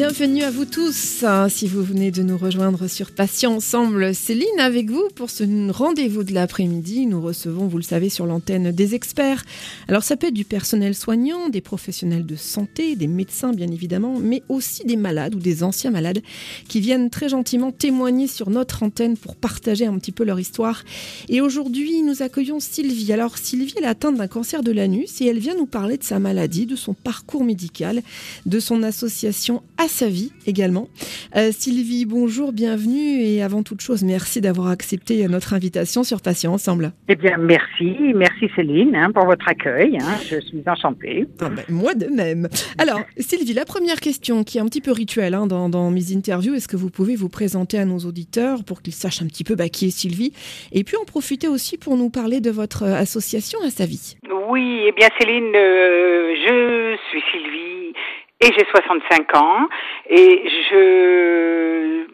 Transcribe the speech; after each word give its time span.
Bienvenue 0.00 0.44
à 0.44 0.50
vous 0.50 0.64
tous. 0.64 1.26
Si 1.50 1.66
vous 1.66 1.82
venez 1.82 2.10
de 2.10 2.22
nous 2.22 2.38
rejoindre 2.38 2.86
sur 2.86 3.10
Patients 3.10 3.56
Ensemble, 3.56 4.14
Céline 4.14 4.58
avec 4.58 4.88
vous 4.88 5.06
pour 5.14 5.28
ce 5.28 5.44
rendez-vous 5.70 6.24
de 6.24 6.32
l'après-midi. 6.32 7.04
Nous 7.04 7.20
recevons, 7.20 7.66
vous 7.66 7.76
le 7.76 7.82
savez, 7.82 8.08
sur 8.08 8.24
l'antenne 8.24 8.72
des 8.72 8.94
experts. 8.94 9.44
Alors 9.88 10.02
ça 10.02 10.16
peut 10.16 10.28
être 10.28 10.32
du 10.32 10.46
personnel 10.46 10.94
soignant, 10.94 11.50
des 11.50 11.60
professionnels 11.60 12.24
de 12.24 12.34
santé, 12.34 12.96
des 12.96 13.08
médecins 13.08 13.52
bien 13.52 13.70
évidemment, 13.70 14.18
mais 14.18 14.42
aussi 14.48 14.86
des 14.86 14.96
malades 14.96 15.34
ou 15.34 15.38
des 15.38 15.62
anciens 15.62 15.90
malades 15.90 16.22
qui 16.66 16.80
viennent 16.80 17.10
très 17.10 17.28
gentiment 17.28 17.70
témoigner 17.70 18.26
sur 18.26 18.48
notre 18.48 18.82
antenne 18.82 19.18
pour 19.18 19.36
partager 19.36 19.84
un 19.84 19.98
petit 19.98 20.12
peu 20.12 20.24
leur 20.24 20.40
histoire. 20.40 20.82
Et 21.28 21.42
aujourd'hui, 21.42 22.00
nous 22.00 22.22
accueillons 22.22 22.58
Sylvie. 22.58 23.12
Alors 23.12 23.36
Sylvie, 23.36 23.74
elle 23.76 23.84
est 23.84 23.88
atteinte 23.88 24.16
d'un 24.16 24.28
cancer 24.28 24.62
de 24.62 24.72
l'anus 24.72 25.20
et 25.20 25.26
elle 25.26 25.40
vient 25.40 25.56
nous 25.56 25.66
parler 25.66 25.98
de 25.98 26.04
sa 26.04 26.18
maladie, 26.18 26.64
de 26.64 26.76
son 26.76 26.94
parcours 26.94 27.44
médical, 27.44 28.02
de 28.46 28.60
son 28.60 28.82
association 28.82 29.62
sa 29.90 30.08
vie 30.08 30.32
également. 30.46 30.88
Euh, 31.36 31.50
Sylvie, 31.52 32.06
bonjour, 32.06 32.52
bienvenue 32.52 33.22
et 33.22 33.42
avant 33.42 33.62
toute 33.62 33.80
chose, 33.80 34.02
merci 34.02 34.40
d'avoir 34.40 34.68
accepté 34.68 35.26
notre 35.28 35.54
invitation 35.54 36.02
sur 36.02 36.20
Patients 36.20 36.52
Ensemble. 36.52 36.92
Eh 37.08 37.16
bien, 37.16 37.36
merci, 37.38 37.96
merci 38.14 38.48
Céline 38.56 38.94
hein, 38.96 39.10
pour 39.12 39.26
votre 39.26 39.46
accueil. 39.48 39.98
Hein. 40.00 40.16
je 40.28 40.40
suis 40.40 40.62
enchantée. 40.66 41.26
Ah 41.40 41.48
ben, 41.48 41.64
moi 41.68 41.94
de 41.94 42.06
même. 42.06 42.48
Alors, 42.78 43.00
Sylvie, 43.18 43.52
la 43.52 43.64
première 43.64 44.00
question 44.00 44.44
qui 44.44 44.58
est 44.58 44.60
un 44.60 44.66
petit 44.66 44.80
peu 44.80 44.92
rituelle 44.92 45.34
hein, 45.34 45.46
dans, 45.46 45.90
mes 45.90 46.12
interviews, 46.14 46.54
est-ce 46.54 46.68
que 46.68 46.76
vous 46.76 46.90
pouvez 46.90 47.16
vous 47.16 47.28
présenter 47.28 47.78
à 47.78 47.84
nos 47.84 47.98
auditeurs 47.98 48.64
pour 48.64 48.82
qu'ils 48.82 48.94
sachent 48.94 49.22
un 49.22 49.26
petit 49.26 49.44
peu 49.44 49.54
bah, 49.54 49.68
qui 49.68 49.86
est 49.86 49.90
Sylvie? 49.90 50.32
Et 50.72 50.84
puis 50.84 50.96
en 50.96 51.04
profiter 51.04 51.48
aussi 51.48 51.78
pour 51.78 51.96
nous 51.96 52.10
parler 52.10 52.40
de 52.40 52.50
votre 52.50 52.84
association 52.84 53.58
à 53.64 53.70
sa 53.70 53.86
vie 53.86 54.16
Oui, 54.48 54.84
eh 54.88 54.92
bien 54.92 55.08
Céline, 55.18 55.54
euh, 55.54 56.34
je 56.46 56.96
suis 57.10 57.22
Sylvie 57.32 57.92
et 58.40 58.46
j'ai 58.46 58.64
65 58.64 59.36
ans 59.36 59.68
et 60.08 60.48
je, 60.70 62.06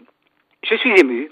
je 0.68 0.76
suis 0.76 0.98
émue 0.98 1.30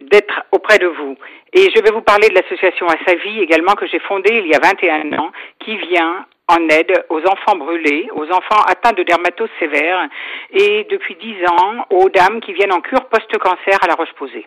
d'être 0.00 0.42
auprès 0.52 0.78
de 0.78 0.86
vous. 0.86 1.16
Et 1.52 1.70
je 1.74 1.82
vais 1.82 1.92
vous 1.92 2.02
parler 2.02 2.28
de 2.28 2.34
l'association 2.34 2.86
À 2.88 2.96
sa 3.06 3.14
vie 3.14 3.40
également 3.40 3.74
que 3.74 3.86
j'ai 3.86 4.00
fondée 4.00 4.42
il 4.44 4.48
y 4.48 4.54
a 4.54 4.58
21 4.58 5.18
ans 5.18 5.30
qui 5.60 5.76
vient 5.76 6.26
en 6.48 6.68
aide 6.68 7.04
aux 7.08 7.20
enfants 7.20 7.56
brûlés, 7.56 8.08
aux 8.12 8.26
enfants 8.26 8.62
atteints 8.66 8.92
de 8.92 9.02
dermatose 9.02 9.48
sévère 9.58 10.08
et 10.52 10.84
depuis 10.90 11.14
10 11.14 11.36
ans 11.46 11.86
aux 11.90 12.10
dames 12.10 12.40
qui 12.40 12.52
viennent 12.52 12.72
en 12.72 12.80
cure 12.80 13.06
post-cancer 13.06 13.78
à 13.82 13.86
la 13.86 13.94
Roche-Posée. 13.94 14.46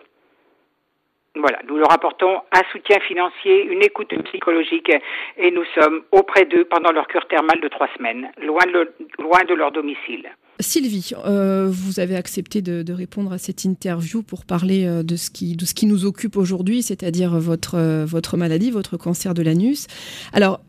Voilà, 1.38 1.60
nous 1.68 1.76
leur 1.76 1.92
apportons 1.92 2.40
un 2.52 2.62
soutien 2.72 2.98
financier, 3.00 3.64
une 3.64 3.82
écoute 3.82 4.12
psychologique 4.24 4.90
et 5.36 5.50
nous 5.52 5.64
sommes 5.74 6.02
auprès 6.10 6.44
d'eux 6.46 6.64
pendant 6.64 6.90
leur 6.90 7.06
cure 7.06 7.26
thermale 7.28 7.60
de 7.60 7.68
trois 7.68 7.88
semaines, 7.96 8.28
loin 8.44 8.66
de, 8.66 8.92
loin 9.20 9.44
de 9.48 9.54
leur 9.54 9.70
domicile. 9.70 10.28
Sylvie, 10.60 11.12
euh, 11.24 11.68
vous 11.70 12.00
avez 12.00 12.16
accepté 12.16 12.62
de, 12.62 12.92
répondre 12.92 13.32
à 13.32 13.38
cette 13.38 13.64
interview 13.64 14.22
pour 14.22 14.44
parler 14.44 14.84
euh, 14.86 15.04
de 15.04 15.14
ce 15.14 15.30
qui, 15.30 15.86
nous 15.86 16.04
occupe 16.04 16.36
aujourd'hui, 16.36 16.82
c'est-à-dire 16.82 17.38
votre, 17.38 17.76
euh, 17.76 18.04
votre 18.04 18.36
maladie, 18.36 18.72
votre 18.72 18.96
cancer 18.96 19.34
de 19.34 19.42
l'anus. 19.42 19.86
Alors, 20.32 20.60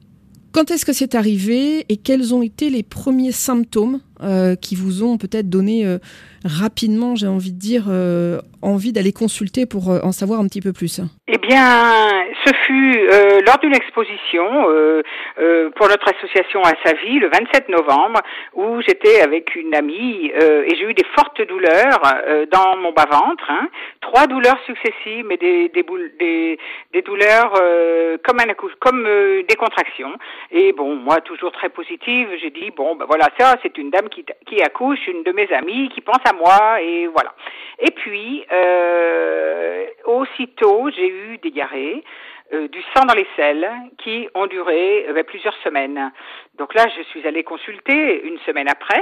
quand 0.51 0.69
est-ce 0.69 0.85
que 0.85 0.93
c'est 0.93 1.15
arrivé 1.15 1.85
et 1.89 1.97
quels 1.97 2.35
ont 2.35 2.43
été 2.43 2.69
les 2.69 2.83
premiers 2.83 3.31
symptômes 3.31 4.01
qui 4.61 4.75
vous 4.75 5.03
ont 5.03 5.17
peut-être 5.17 5.49
donné 5.49 5.85
rapidement, 6.45 7.15
j'ai 7.15 7.27
envie 7.27 7.51
de 7.51 7.59
dire, 7.59 7.85
envie 8.61 8.91
d'aller 8.91 9.13
consulter 9.13 9.65
pour 9.65 9.89
en 9.89 10.11
savoir 10.11 10.39
un 10.39 10.47
petit 10.47 10.61
peu 10.61 10.73
plus 10.73 11.01
Eh 11.27 11.37
bien, 11.37 12.09
ce 12.45 12.53
fut 12.65 12.99
euh, 13.11 13.39
lors 13.45 13.57
d'une 13.59 13.75
exposition 13.75 14.69
euh, 14.69 15.01
euh, 15.39 15.69
pour 15.71 15.87
notre 15.87 16.07
association 16.13 16.61
à 16.61 16.73
sa 16.83 16.93
vie 16.93 17.19
le 17.19 17.29
27 17.29 17.69
novembre 17.69 18.21
où 18.53 18.81
j'étais 18.81 19.21
avec 19.21 19.55
une 19.55 19.75
amie 19.75 20.31
et 20.31 20.75
j'ai 20.75 20.83
eu 20.83 20.93
des 20.93 21.05
fortes 21.15 21.41
douleurs 21.41 21.99
dans 22.51 22.77
mon 22.77 22.91
bas-ventre, 22.91 23.43
hein, 23.49 23.67
trois 24.01 24.27
douleurs 24.27 24.59
successives 24.65 25.25
mais 25.27 25.37
des, 25.37 25.71
douleurs 27.05 27.53
comme, 28.23 28.39
comme 28.79 29.03
des 29.47 29.55
contractions. 29.55 30.13
Et 30.51 30.73
bon, 30.73 30.95
moi 30.95 31.21
toujours 31.21 31.51
très 31.51 31.69
positive, 31.69 32.27
j'ai 32.41 32.51
dit 32.51 32.71
bon 32.75 32.95
ben 32.95 33.05
voilà 33.07 33.29
ça 33.37 33.55
c'est 33.63 33.77
une 33.77 33.89
dame 33.89 34.08
qui, 34.09 34.61
accouche, 34.61 35.07
une 35.07 35.23
de 35.23 35.31
mes 35.31 35.51
amies 35.53 35.89
qui 35.89 36.01
pense 36.01 36.21
à 36.29 36.33
moi 36.33 36.81
et 36.81 37.07
voilà. 37.07 37.33
Et 37.79 37.91
puis 37.91 38.45
aussitôt 40.05 40.89
j'ai 40.89 41.07
eu 41.07 41.37
des 41.37 41.51
diarrhées. 41.51 42.03
Euh, 42.51 42.67
du 42.67 42.81
sang 42.95 43.05
dans 43.05 43.13
les 43.13 43.27
selles 43.35 43.69
qui 43.99 44.27
ont 44.33 44.47
duré 44.47 45.05
euh, 45.07 45.13
ben, 45.13 45.23
plusieurs 45.23 45.53
semaines. 45.63 46.11
Donc 46.59 46.73
là, 46.73 46.85
je 46.95 47.03
suis 47.03 47.25
allée 47.25 47.43
consulter 47.43 48.21
une 48.23 48.37
semaine 48.39 48.67
après. 48.67 49.01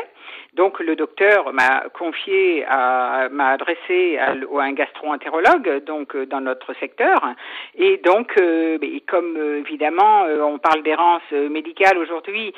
Donc 0.54 0.80
le 0.80 0.96
docteur 0.96 1.54
m'a 1.54 1.84
confié, 1.94 2.66
m'a 2.68 3.50
adressé 3.50 4.18
à, 4.18 4.32
un 4.32 4.72
gastro-entérologue, 4.74 5.84
donc 5.86 6.16
euh, 6.16 6.26
dans 6.26 6.42
notre 6.42 6.74
secteur. 6.76 7.20
Et 7.76 7.98
donc, 7.98 8.34
euh, 8.40 8.78
comme 9.08 9.38
euh, 9.38 9.60
évidemment 9.60 10.24
on 10.24 10.58
parle 10.60 10.84
d'errance 10.84 11.22
médicale 11.32 11.98
aujourd'hui, 11.98 12.54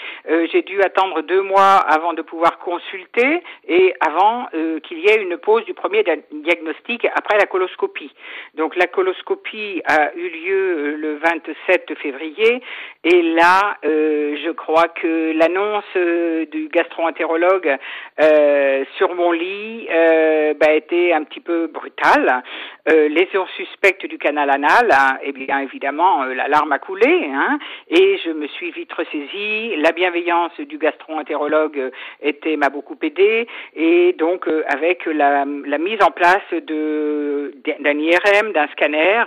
j'ai 0.51 0.61
dû 0.63 0.81
attendre 0.81 1.21
deux 1.21 1.41
mois 1.41 1.75
avant 1.75 2.13
de 2.13 2.21
pouvoir 2.21 2.59
consulter 2.59 3.41
et 3.67 3.93
avant 3.99 4.47
qu'il 4.83 4.99
y 4.99 5.07
ait 5.07 5.21
une 5.21 5.37
pause 5.37 5.63
du 5.65 5.73
premier 5.73 6.03
diagnostic 6.31 7.05
après 7.15 7.37
la 7.37 7.45
coloscopie. 7.45 8.11
Donc 8.55 8.75
la 8.75 8.87
coloscopie 8.87 9.81
a 9.85 10.13
eu 10.15 10.29
lieu 10.29 10.95
le 10.95 11.17
27 11.17 11.95
février 11.95 12.61
et 13.03 13.21
là, 13.21 13.77
je 13.83 14.51
crois 14.51 14.88
que 14.95 15.33
l'annonce 15.37 16.47
du 16.51 16.69
gastro-entérologue 16.69 17.77
euh, 18.21 18.83
sur 18.97 19.13
mon 19.15 19.31
lit 19.31 19.87
euh, 19.91 20.53
bah, 20.59 20.73
était 20.73 21.13
un 21.13 21.23
petit 21.23 21.39
peu 21.39 21.67
brutale. 21.67 22.43
Euh, 22.89 23.07
lésion 23.07 23.45
suspecte 23.55 24.05
du 24.05 24.17
canal 24.17 24.49
anal, 24.49 24.89
hein, 24.91 25.17
eh 25.23 25.31
bien 25.31 25.59
évidemment, 25.59 26.23
euh, 26.23 26.33
l'alarme 26.33 26.71
a 26.71 26.79
coulé, 26.79 27.29
hein, 27.31 27.59
et 27.89 28.17
je 28.25 28.31
me 28.31 28.47
suis 28.47 28.71
vite 28.71 28.91
ressaisie. 28.93 29.75
La 29.77 29.91
bienveillance 29.91 30.59
du 30.59 30.77
gastro-entérologue 30.77 31.91
était 32.21 32.55
m'a 32.55 32.69
beaucoup 32.69 32.97
aidé, 33.01 33.47
et 33.75 34.13
donc 34.13 34.47
avec 34.67 35.05
la, 35.05 35.45
la, 35.65 35.77
mise 35.77 36.01
en 36.01 36.11
place 36.11 36.49
de 36.51 37.53
d'un 37.79 37.97
IRM, 37.99 38.53
d'un 38.53 38.67
scanner, 38.69 39.23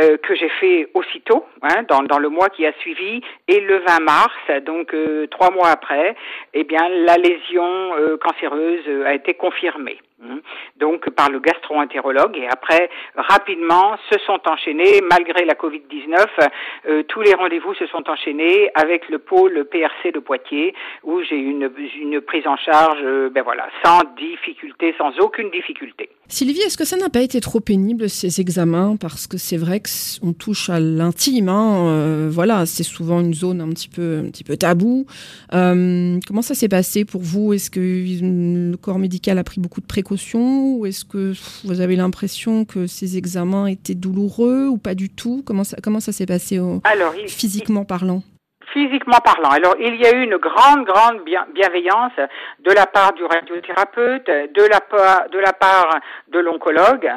euh, 0.00 0.16
que 0.18 0.34
j'ai 0.34 0.48
fait 0.48 0.88
aussitôt, 0.94 1.44
hein, 1.62 1.82
dans, 1.88 2.18
le 2.18 2.28
mois 2.28 2.48
qui 2.48 2.66
a 2.66 2.72
suivi, 2.80 3.20
et 3.48 3.60
le 3.60 3.78
20 3.78 4.00
mars, 4.00 4.64
donc 4.64 4.94
euh, 4.94 5.26
trois 5.28 5.50
mois 5.50 5.68
après, 5.68 6.16
eh 6.54 6.64
bien 6.64 6.88
la 6.88 7.16
lésion 7.16 7.94
euh, 7.96 8.16
cancéreuse 8.16 8.84
a 9.04 9.14
été 9.14 9.34
confirmée. 9.34 9.98
Hein. 10.22 10.40
donc 10.76 11.08
par 11.08 11.30
le 11.30 11.38
gastro-entérologue 11.40 12.36
et 12.36 12.46
après 12.46 12.90
rapidement 13.16 13.96
se 14.10 14.18
sont 14.18 14.38
enchaînés 14.46 15.00
malgré 15.08 15.46
la 15.46 15.54
Covid-19 15.54 16.26
euh, 16.88 17.02
tous 17.04 17.22
les 17.22 17.32
rendez-vous 17.32 17.72
se 17.72 17.86
sont 17.86 18.06
enchaînés 18.06 18.70
avec 18.74 19.08
le 19.08 19.18
pôle 19.18 19.64
PRC 19.64 20.12
de 20.12 20.18
Poitiers 20.18 20.74
où 21.04 21.22
j'ai 21.22 21.38
une, 21.38 21.72
une 21.98 22.20
prise 22.20 22.46
en 22.46 22.58
charge 22.58 23.02
ben 23.30 23.42
voilà 23.42 23.68
sans 23.82 24.02
difficulté 24.18 24.94
sans 24.98 25.18
aucune 25.20 25.48
difficulté. 25.48 26.10
Sylvie, 26.30 26.60
est-ce 26.60 26.78
que 26.78 26.84
ça 26.84 26.96
n'a 26.96 27.10
pas 27.10 27.22
été 27.22 27.40
trop 27.40 27.58
pénible 27.58 28.08
ces 28.08 28.40
examens? 28.40 28.96
Parce 28.96 29.26
que 29.26 29.36
c'est 29.36 29.56
vrai 29.56 29.82
qu'on 29.82 30.32
touche 30.32 30.70
à 30.70 30.78
l'intime 30.78 31.48
hein, 31.48 31.88
euh, 31.88 32.30
voilà, 32.32 32.66
c'est 32.66 32.84
souvent 32.84 33.20
une 33.20 33.34
zone 33.34 33.60
un 33.60 33.68
petit 33.70 33.88
peu 33.88 34.22
un 34.24 34.30
petit 34.30 34.44
peu 34.44 34.56
tabou. 34.56 35.06
comment 35.50 36.42
ça 36.42 36.54
s'est 36.54 36.68
passé 36.68 37.04
pour 37.04 37.20
vous? 37.20 37.52
Est-ce 37.52 37.68
que 37.68 37.80
le 37.80 38.76
corps 38.76 39.00
médical 39.00 39.38
a 39.38 39.44
pris 39.44 39.60
beaucoup 39.60 39.80
de 39.80 39.86
précautions? 39.86 40.76
Ou 40.76 40.86
est-ce 40.86 41.04
que 41.04 41.34
vous 41.64 41.80
avez 41.80 41.96
l'impression 41.96 42.64
que 42.64 42.86
ces 42.86 43.16
examens 43.16 43.66
étaient 43.66 43.96
douloureux 43.96 44.68
ou 44.68 44.78
pas 44.78 44.94
du 44.94 45.10
tout? 45.10 45.42
Comment 45.44 45.64
ça, 45.64 45.78
comment 45.82 46.00
ça 46.00 46.12
s'est 46.12 46.26
passé 46.26 46.58
Alors, 46.84 47.12
physiquement 47.26 47.84
parlant? 47.84 48.22
Physiquement 48.72 49.18
parlant. 49.24 49.50
Alors, 49.50 49.74
il 49.78 49.96
y 49.96 50.06
a 50.06 50.12
eu 50.14 50.22
une 50.22 50.36
grande, 50.36 50.84
grande 50.84 51.22
bienveillance 51.54 52.12
de 52.60 52.72
la 52.72 52.86
part 52.86 53.12
du 53.12 53.24
radiothérapeute, 53.24 54.26
de 54.26 54.62
la 54.68 54.80
part 54.80 55.28
de, 55.30 55.38
la 55.38 55.52
part 55.52 56.00
de 56.28 56.38
l'oncologue, 56.38 57.10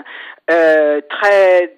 euh, 0.51 1.01
très 1.09 1.75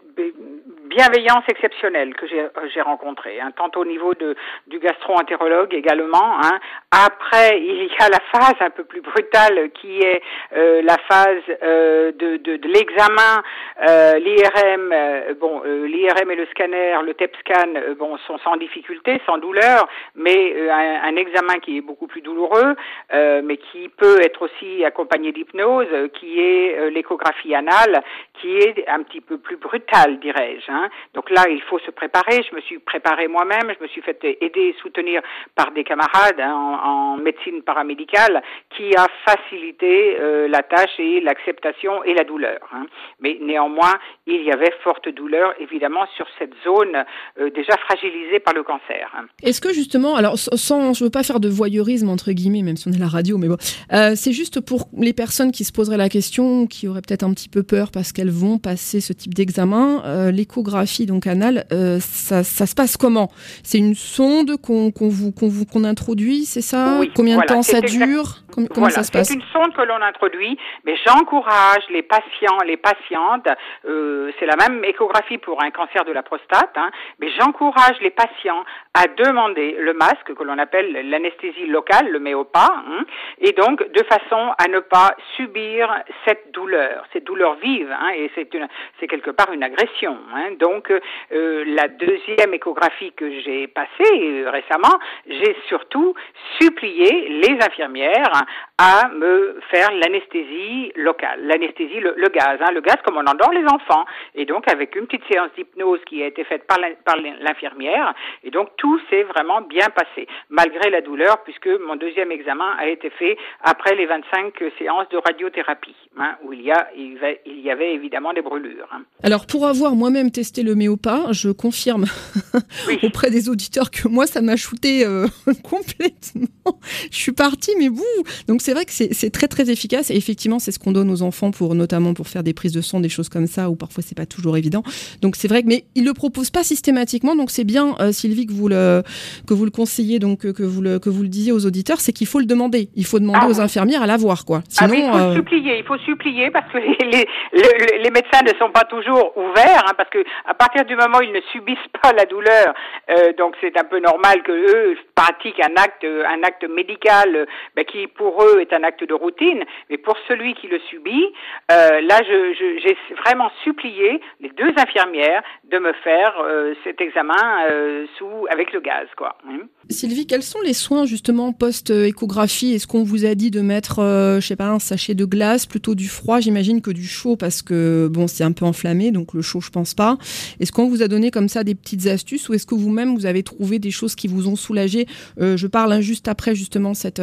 bienveillance 0.86 1.44
exceptionnelle 1.48 2.14
que 2.16 2.26
j'ai 2.28 2.82
rencontrée, 2.82 3.40
hein, 3.40 3.52
tant 3.56 3.72
au 3.76 3.86
niveau 3.86 4.14
de, 4.14 4.36
du 4.68 4.80
gastro-entérologue 4.80 5.74
également. 5.74 6.40
Hein. 6.42 6.60
Après, 6.92 7.60
il 7.60 7.86
y 7.86 8.04
a 8.04 8.10
la 8.10 8.20
phase 8.32 8.56
un 8.60 8.70
peu 8.70 8.84
plus 8.84 9.02
brutale 9.02 9.72
qui 9.72 10.00
est 10.00 10.22
euh, 10.56 10.82
la 10.84 10.98
phase 11.10 11.44
euh, 11.64 12.12
de, 12.14 12.38
de, 12.38 12.58
de 12.58 12.68
l'examen, 12.68 13.44
euh, 13.88 14.20
l'IRM. 14.20 14.92
Euh, 14.94 15.34
bon, 15.40 15.62
euh, 15.66 15.88
l'IRM 15.88 16.32
et 16.32 16.36
le 16.36 16.46
scanner, 16.48 16.98
le 17.04 17.14
TEP 17.14 17.36
scan, 17.42 17.74
bon, 17.98 18.18
sont 18.28 18.38
sans 18.40 18.58
difficulté, 18.58 19.22
sans 19.26 19.38
douleur, 19.38 19.88
mais 20.16 20.70
un, 20.70 21.10
un, 21.10 21.16
examen 21.16 21.60
qui 21.60 21.78
est 21.78 21.82
beaucoup 21.82 22.08
plus 22.08 22.22
douloureux, 22.22 22.76
mais 23.12 23.58
qui 23.58 23.90
peut 23.90 24.20
être 24.22 24.42
aussi 24.42 24.84
accompagné 24.84 25.32
d'hypnose, 25.32 25.88
qui 26.14 26.40
est 26.40 26.90
l'échographie 26.90 27.56
anale, 27.56 28.04
qui 28.40 28.58
est 28.58 28.88
un 28.88 29.02
petit 29.04 29.22
peu 29.22 29.38
plus 29.38 29.58
brutale, 29.58 30.20
dirais-je. 30.20 30.72
Hein. 30.76 30.90
Donc 31.14 31.30
là, 31.30 31.46
il 31.50 31.62
faut 31.64 31.80
se 31.80 31.92
préparer. 31.92 32.44
Je 32.50 32.56
me 32.56 32.62
suis 32.62 32.80
préparée 32.80 33.28
moi-même. 33.28 33.74
Je 33.78 33.84
me 33.84 33.88
suis 33.88 34.02
fait 34.02 34.20
aider 34.24 34.62
et 34.62 34.76
soutenir 34.82 35.22
par 35.56 35.72
des 35.72 35.84
camarades 35.84 36.40
hein, 36.40 36.80
en, 36.84 37.18
médecine 37.18 37.62
paramédicale 37.62 38.44
qui 38.76 38.96
a 38.96 39.08
facilité 39.26 40.18
euh, 40.20 40.48
la 40.48 40.64
tâche 40.64 41.00
et 41.00 41.22
l'acceptation 41.22 42.04
et 42.04 42.14
la 42.14 42.24
douleur. 42.24 42.60
Hein. 42.74 42.86
Mais 43.20 43.38
néanmoins, 43.42 43.96
il 44.28 44.44
y 44.44 44.52
avait 44.52 44.74
forte 44.84 45.08
douleur, 45.10 45.54
évidemment, 45.60 46.06
sur 46.16 46.28
cette 46.38 46.54
zone 46.64 47.04
euh, 47.40 47.50
déjà 47.52 47.78
fragilisée 47.78 48.40
par 48.40 48.54
le 48.54 48.64
cancer. 48.64 49.12
Est-ce 49.44 49.62
que 49.62 49.74
justement, 49.74 50.16
alors 50.16 50.38
sans, 50.38 50.94
je 50.94 51.04
veux 51.04 51.10
pas 51.10 51.24
faire 51.24 51.40
de 51.40 51.50
voyeurisme 51.50 52.10
entre 52.10 52.32
guillemets, 52.32 52.62
même 52.62 52.78
si 52.78 52.88
on 52.88 52.92
est 52.92 52.98
à 52.98 53.00
la 53.00 53.08
radio, 53.08 53.38
mais 53.38 53.48
bon, 53.48 53.58
euh, 53.94 54.14
c'est 54.16 54.32
juste 54.32 54.62
pour 54.62 54.88
les 54.98 55.14
personnes 55.14 55.52
qui 55.52 55.64
se 55.64 55.72
poseraient 55.72 55.98
la 55.98 56.10
question, 56.10 56.68
qui 56.68 56.88
auraient 56.88 57.02
peut-être 57.02 57.24
un 57.24 57.34
petit 57.34 57.50
peu 57.50 57.64
peur 57.64 57.92
parce 57.92 58.12
qu'elles 58.12 58.32
vont 58.32 58.58
passer 58.58 59.02
ce 59.02 59.14
type 59.14 59.34
d'examen, 59.34 60.04
euh, 60.06 60.32
l'échographie 60.66 61.06
donc 61.06 61.28
anale, 61.28 61.66
euh, 61.72 62.00
ça, 62.00 62.44
ça, 62.44 62.66
se 62.66 62.76
passe 62.76 62.98
comment? 62.98 63.30
C'est 63.64 63.78
une 63.78 63.96
sonde 63.96 64.58
qu'on 64.62 64.92
vous 64.92 65.32
qu'on 65.32 65.84
introduit, 65.84 66.46
c'est 66.46 66.62
ça? 66.62 67.00
Combien 67.16 67.38
de 67.38 67.46
temps 67.46 67.62
ça 67.62 67.82
dure? 67.82 68.42
Comment, 68.74 68.90
ça 68.90 69.04
se 69.04 69.12
passe? 69.12 69.28
C'est 69.28 69.36
une 69.36 69.42
sonde 69.52 69.74
que 69.74 69.82
l'on 69.82 70.02
introduit, 70.02 70.58
mais 70.86 70.96
j'encourage 71.06 71.84
les 71.90 72.04
patients, 72.04 72.58
les 72.66 72.78
patientes, 72.78 73.50
euh, 73.86 74.32
c'est 74.40 74.46
la 74.46 74.56
même 74.56 74.84
échographie 74.86 75.38
pour 75.38 75.62
un 75.62 75.72
cancer 75.72 76.06
de 76.06 76.14
la 76.14 76.24
prostate, 76.24 76.72
hein, 76.78 76.90
mais 77.20 77.30
j'encourage 77.38 78.00
les 78.02 78.12
patients 78.12 78.64
à 78.94 79.08
demander 79.08 79.76
le 79.80 79.94
masque 79.94 80.34
que 80.34 80.44
l'on 80.44 80.58
appelle 80.58 81.10
l'anesthésie 81.10 81.68
locale, 81.68 82.10
le 82.10 82.20
méopa, 82.20 82.68
hein, 82.88 83.04
et 83.40 83.52
donc 83.52 83.84
de 83.92 84.04
façon 84.04 84.54
à 84.58 84.70
ne 84.70 84.80
pas 84.80 85.16
subir 85.36 85.94
cette 86.26 86.54
douleur, 86.54 87.04
cette 87.12 87.26
douleur 87.26 87.56
vive, 87.56 87.92
hein, 87.92 88.12
et 88.16 88.32
c'est 88.36 89.08
quelque 89.08 89.32
part 89.32 89.52
une 89.52 89.64
agression. 89.64 90.18
Donc 90.60 90.92
euh, 90.92 91.64
la 91.68 91.88
deuxième 91.88 92.54
échographie 92.54 93.12
que 93.14 93.30
j'ai 93.42 93.68
passée 93.68 93.88
euh, 94.14 94.50
récemment, 94.50 95.00
j'ai 95.28 95.56
surtout 95.68 96.14
supplié 96.60 97.30
les 97.30 97.58
infirmières 97.62 98.44
à 98.78 99.10
me 99.10 99.60
faire 99.70 99.92
l'anesthésie 99.92 100.92
locale, 100.96 101.46
l'anesthésie, 101.46 102.00
le, 102.00 102.30
gaz, 102.30 102.60
hein, 102.62 102.72
le 102.74 102.82
gaz 102.82 102.98
comme 103.06 103.18
on 103.18 103.26
endort 103.26 103.52
les 103.52 103.66
enfants. 103.66 104.06
Et 104.36 104.46
donc 104.46 104.70
avec 104.72 104.96
une 104.96 105.08
petite 105.08 105.24
séance 105.32 105.50
d'hypnose 105.58 106.00
qui 106.08 106.22
a 106.24 106.28
été 106.28 106.44
faite 106.44 106.66
par 106.68 106.78
l'infirmière, 106.78 108.14
et 108.44 108.52
donc 108.52 108.70
tout 108.78 109.00
s'est 109.10 109.24
vraiment 109.24 109.62
bien 109.62 109.88
passé, 109.90 110.28
malgré 110.50 110.90
la 110.90 111.02
douleur, 111.02 111.44
puisque 111.44 111.70
mon 111.86 111.96
deuxième 111.96 112.32
examen 112.32 112.76
a 112.78 112.88
été 112.88 113.10
fait 113.12 113.38
après 113.62 113.96
les 113.96 114.06
25 114.06 114.54
séances 114.78 115.10
de 115.10 115.18
radiothérapie, 115.18 115.96
hein, 116.18 116.36
où 116.44 116.54
il 116.54 116.62
y, 116.62 116.72
a, 116.72 116.90
il 116.96 117.60
y 117.62 117.72
avait 117.72 117.94
évidemment 117.94 118.34
des 118.34 118.42
brûlures. 118.42 118.88
Hein. 118.92 119.04
Alors 119.24 119.46
pour 119.48 119.66
avoir 119.66 119.96
moi-même 119.96 120.32
testé 120.32 120.45
le 120.58 120.76
méopa, 120.76 121.28
je 121.32 121.50
confirme 121.50 122.06
auprès 123.04 123.30
des 123.30 123.50
auditeurs 123.50 123.92
que 123.92 124.08
moi 124.08 124.28
ça 124.28 124.42
m'a 124.42 124.56
shooté 124.56 125.06
euh, 125.06 125.28
complètement. 125.64 126.80
Je 127.12 127.18
suis 127.18 127.32
partie, 127.32 127.72
mais 127.78 127.88
vous, 127.88 128.04
donc 128.48 128.62
c'est 128.62 128.74
vrai 128.74 128.86
que 128.86 128.92
c'est 128.92 129.30
très 129.30 129.48
très 129.48 129.70
efficace 129.70 130.10
et 130.10 130.16
effectivement 130.16 130.60
c'est 130.60 130.72
ce 130.72 130.80
qu'on 130.80 130.92
donne 130.92 131.10
aux 131.10 131.22
enfants 131.22 131.52
pour 131.52 131.76
notamment 131.76 132.14
pour 132.14 132.28
faire 132.28 132.44
des 132.44 132.54
prises 132.54 132.74
de 132.74 132.82
son, 132.82 133.00
des 133.00 133.10
choses 133.10 133.30
comme 133.30 133.48
ça 133.48 133.70
où 133.70 133.76
parfois 133.76 134.04
c'est 134.06 134.18
pas 134.18 134.26
toujours 134.26 134.58
évident. 134.58 134.84
Donc 135.22 135.36
c'est 135.36 135.48
vrai 135.48 135.64
que 135.64 135.68
mais 135.68 135.86
il 135.96 136.06
le 136.06 136.14
propose 136.14 136.50
pas 136.50 136.64
systématiquement 136.64 137.36
donc 137.36 137.52
c'est 137.52 137.64
bien 137.64 137.96
euh, 138.00 138.12
Sylvie 138.12 138.46
que 138.46 138.54
vous 138.54 138.68
le 138.68 139.04
que 139.48 139.54
vous 139.54 139.66
le 139.66 139.72
conseillez 139.72 140.20
donc 140.20 140.52
que 140.52 140.64
vous 140.64 140.82
le 140.82 141.00
que 141.00 141.10
vous 141.10 141.24
le 141.24 141.30
disiez 141.30 141.52
aux 141.52 141.66
auditeurs, 141.66 142.00
c'est 142.00 142.14
qu'il 142.14 142.28
faut 142.28 142.40
le 142.40 142.46
demander. 142.46 142.90
Il 142.96 143.06
faut 143.06 143.20
demander 143.20 143.40
ah 143.44 143.50
aux 143.50 143.62
infirmières 143.62 144.02
à 144.02 144.08
l'avoir 144.08 144.46
quoi. 144.46 144.62
Sinon 144.70 144.94
ah 144.94 144.98
il 144.98 145.12
faut 145.12 145.18
euh, 145.18 145.36
supplier, 145.36 145.78
il 145.80 145.86
faut 145.86 145.98
supplier 146.00 146.52
parce 146.52 146.72
que 146.72 146.78
les, 147.04 147.26
les, 147.54 148.04
les, 148.04 148.10
médecins 148.12 148.42
ne 148.44 148.54
sont 148.60 148.72
pas 148.72 148.84
toujours 148.84 149.32
ouverts 149.38 149.84
hein, 149.88 149.94
parce 149.98 150.10
que 150.10 150.20
à 150.46 150.54
partir 150.54 150.86
du 150.86 150.96
moment 150.96 151.20
où 151.20 151.24
ils 151.24 151.32
ne 151.32 151.42
subissent 151.52 151.78
pas 152.02 152.14
la 152.14 152.26
douleur, 152.26 152.74
euh, 153.10 153.34
donc 153.34 153.56
c'est 153.62 153.78
un 153.78 153.84
peu 153.84 154.00
normal 154.00 154.44
que 154.44 154.52
eux 154.52 154.98
pratiquent 155.16 155.62
un 155.64 155.76
acte 155.82 156.06
un 156.06 156.44
acte 156.44 156.68
médical 156.70 157.48
ben, 157.76 157.86
qui 157.86 158.08
pour 158.08 158.44
eux 158.44 158.60
est 158.60 158.74
un 158.74 158.84
acte 158.84 159.04
de 159.04 159.14
routine, 159.14 159.64
mais 159.90 159.98
pour 159.98 160.16
celui 160.28 160.54
qui 160.56 160.68
le 160.68 160.80
subit, 160.90 161.26
euh, 161.72 162.02
là, 162.02 162.22
j'ai 162.24 162.98
vraiment 163.24 163.50
supplié 163.64 164.22
les 164.40 164.50
deux 164.50 164.72
infirmières 164.78 165.42
de 165.72 165.80
me 165.80 165.94
faire 166.04 166.34
euh, 166.44 166.74
cet 166.84 167.02
examen 167.02 167.34
euh, 167.72 168.06
sous 168.18 168.48
avec 168.52 168.72
le 168.74 168.82
gaz, 168.82 169.08
quoi. 169.18 169.38
Hein. 169.48 169.62
Sylvie, 169.90 170.26
quels 170.28 170.44
sont 170.44 170.62
les 170.62 170.74
soins 170.74 171.06
justement 171.06 171.54
post-échographie? 171.54 172.74
Est-ce 172.74 172.88
qu'on 172.88 173.04
vous 173.04 173.26
a 173.26 173.36
dit 173.36 173.52
de 173.52 173.62
mettre, 173.62 173.98
je 174.40 174.46
sais 174.46 174.56
pas, 174.56 174.68
un 174.68 174.80
sachet 174.80 175.14
de 175.14 175.26
glace, 175.26 175.66
plutôt 175.66 175.94
du 175.94 176.08
froid, 176.08 176.40
j'imagine 176.40 176.82
que 176.82 176.92
du 176.92 177.06
chaud 177.06 177.36
parce 177.36 177.62
que 177.62 178.08
bon, 178.08 178.28
c'est 178.28 178.44
un 178.44 178.52
peu 178.52 178.66
enflammé, 178.66 179.12
donc 179.12 179.34
le 179.34 179.42
chaud, 179.42 179.62
je 179.62 179.70
pense 179.70 179.94
pas. 179.94 180.18
Est-ce 180.60 180.72
qu'on 180.72 180.88
vous 180.88 181.02
a 181.02 181.08
donné 181.08 181.32
comme 181.32 181.50
ça 181.50 181.64
des 181.64 181.76
petites 181.76 182.08
astuces 182.08 182.50
ou 182.50 182.54
est-ce 182.54 182.66
que 182.66 182.76
vous-même 182.76 183.16
vous 183.16 183.26
avez 183.26 183.44
trouvé 183.44 183.80
des 183.80 183.92
choses 183.92 184.16
qui 184.16 184.28
vous 184.28 184.48
ont 184.48 184.56
soulagé 184.56 185.08
Je 185.40 185.68
parle 185.68 185.94
hein, 185.94 186.02
juste 186.02 186.28
après 186.28 186.56
justement 186.56 186.94
cette 186.94 187.22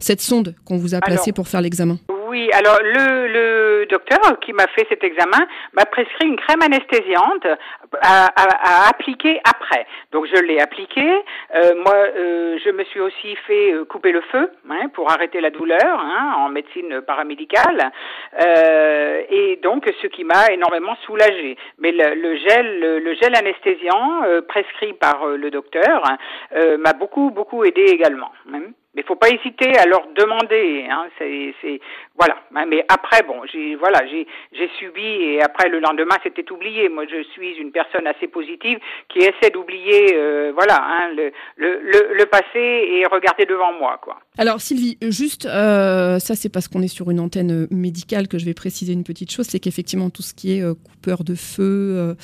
cette 0.00 0.22
qu'on 0.64 0.78
vous 0.78 0.94
a 0.94 1.00
placé 1.00 1.32
pour 1.32 1.48
faire 1.48 1.60
l'examen 1.60 1.98
oui, 2.32 2.48
alors 2.54 2.78
le, 2.82 3.26
le 3.28 3.86
docteur 3.90 4.40
qui 4.40 4.54
m'a 4.54 4.66
fait 4.68 4.86
cet 4.88 5.04
examen 5.04 5.46
m'a 5.74 5.84
prescrit 5.84 6.26
une 6.26 6.36
crème 6.38 6.62
anesthésiante 6.62 7.46
à, 8.00 8.28
à, 8.34 8.88
appliquer 8.88 9.38
après. 9.44 9.86
Donc 10.12 10.24
je 10.34 10.40
l'ai 10.40 10.58
appliquée. 10.58 11.12
Euh, 11.54 11.74
moi, 11.84 11.94
euh, 11.94 12.58
je 12.64 12.70
me 12.70 12.84
suis 12.84 13.00
aussi 13.00 13.36
fait 13.46 13.74
euh, 13.74 13.84
couper 13.84 14.12
le 14.12 14.22
feu 14.22 14.50
hein, 14.70 14.88
pour 14.94 15.10
arrêter 15.12 15.42
la 15.42 15.50
douleur 15.50 16.00
hein, 16.00 16.36
en 16.38 16.48
médecine 16.48 17.02
paramédicale. 17.02 17.92
Euh, 18.40 19.22
et 19.28 19.56
donc 19.62 19.84
ce 20.00 20.06
qui 20.06 20.24
m'a 20.24 20.52
énormément 20.52 20.96
soulagé. 21.04 21.58
Mais 21.80 21.92
le, 21.92 22.14
le 22.14 22.36
gel, 22.36 22.80
le, 22.80 23.14
gel 23.14 23.36
anesthésiant 23.36 24.22
euh, 24.24 24.40
prescrit 24.40 24.94
par 24.94 25.26
le 25.26 25.50
docteur 25.50 26.02
m'a 26.78 26.94
beaucoup 26.94 27.30
beaucoup 27.30 27.62
aidé 27.64 27.82
également. 27.82 28.32
Hein. 28.54 28.72
Mais 28.94 29.00
il 29.00 29.06
faut 29.06 29.16
pas 29.16 29.30
hésiter 29.30 29.74
à 29.78 29.86
leur 29.86 30.06
demander. 30.14 30.86
Hein, 30.90 31.06
c'est, 31.18 31.80
voilà. 32.18 32.36
Hein, 32.54 32.66
mais 32.68 32.84
après, 32.88 33.22
bon, 33.22 33.40
j'ai 33.50 33.74
voilà, 33.74 34.06
j'ai, 34.06 34.26
j'ai 34.52 34.68
subi 34.78 35.00
et 35.00 35.42
après 35.42 35.70
le 35.70 35.80
lendemain, 35.80 36.16
c'était 36.22 36.50
oublié. 36.52 36.90
Moi, 36.90 37.04
je 37.10 37.22
suis 37.32 37.54
une 37.56 37.72
personne 37.72 38.06
assez 38.06 38.28
positive 38.28 38.78
qui 39.08 39.20
essaie 39.20 39.50
d'oublier, 39.50 40.14
euh, 40.14 40.52
voilà, 40.54 40.76
hein, 40.76 41.10
le, 41.16 41.32
le, 41.56 41.80
le, 41.80 42.14
le, 42.14 42.26
passé 42.26 42.44
et 42.56 43.06
regarder 43.06 43.46
devant 43.46 43.72
moi, 43.72 43.98
quoi. 44.02 44.20
Alors 44.36 44.60
Sylvie, 44.60 44.98
juste, 45.02 45.46
euh, 45.46 46.18
ça 46.18 46.34
c'est 46.34 46.48
parce 46.48 46.68
qu'on 46.68 46.82
est 46.82 46.88
sur 46.88 47.10
une 47.10 47.20
antenne 47.20 47.66
médicale 47.70 48.28
que 48.28 48.38
je 48.38 48.44
vais 48.44 48.54
préciser 48.54 48.92
une 48.92 49.04
petite 49.04 49.30
chose, 49.30 49.46
c'est 49.46 49.58
qu'effectivement 49.58 50.08
tout 50.08 50.22
ce 50.22 50.32
qui 50.32 50.58
est 50.58 50.62
euh, 50.62 50.74
coupeur 50.74 51.24
de 51.24 51.34
feu, 51.34 52.14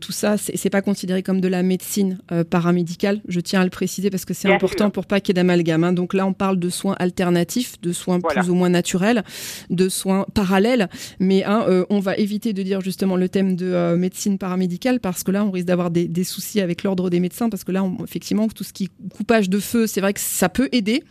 tout 0.00 0.12
ça, 0.12 0.36
c'est 0.36 0.70
pas 0.70 0.82
considéré 0.82 1.22
comme 1.22 1.40
de 1.40 1.48
la 1.48 1.62
médecine 1.62 2.18
paramédicale. 2.50 3.20
Je 3.28 3.40
tiens 3.40 3.60
à 3.60 3.64
le 3.64 3.70
préciser 3.70 4.10
parce 4.10 4.24
que 4.24 4.34
c'est 4.34 4.52
important 4.52 4.90
pour 4.90 5.06
pas 5.06 5.20
qu'il 5.20 5.36
y 5.36 5.38
ait 5.38 5.42
d'amalgame. 5.42 5.79
Hein. 5.84 5.92
Donc 5.92 6.14
là, 6.14 6.26
on 6.26 6.32
parle 6.32 6.58
de 6.58 6.68
soins 6.68 6.96
alternatifs, 6.98 7.80
de 7.80 7.92
soins 7.92 8.20
plus 8.20 8.50
ou 8.50 8.54
moins 8.54 8.68
naturels, 8.68 9.24
de 9.70 9.88
soins 9.88 10.26
parallèles. 10.34 10.88
Mais 11.18 11.44
hein, 11.44 11.66
on 11.90 12.00
va 12.00 12.16
éviter 12.16 12.52
de 12.52 12.62
dire 12.62 12.80
justement 12.80 13.16
le 13.16 13.28
thème 13.28 13.56
de 13.56 13.94
médecine 13.96 14.38
paramédicale 14.38 15.00
parce 15.00 15.22
que 15.22 15.30
là, 15.30 15.44
on 15.44 15.50
risque 15.50 15.66
d'avoir 15.66 15.90
des, 15.90 16.08
des, 16.08 16.24
soucis 16.24 16.60
avec 16.60 16.82
l'ordre 16.82 17.10
des 17.10 17.20
médecins 17.20 17.48
parce 17.48 17.64
que 17.64 17.72
là, 17.72 17.82
on, 17.82 18.04
effectivement, 18.04 18.48
tout 18.48 18.64
ce 18.64 18.72
qui 18.72 18.84
est 18.84 19.08
coupage 19.16 19.48
de 19.48 19.58
feu, 19.58 19.86
c'est 19.86 20.00
vrai 20.00 20.12
que 20.12 20.20
ça 20.20 20.48
peut 20.48 20.68
aider. 20.72 21.02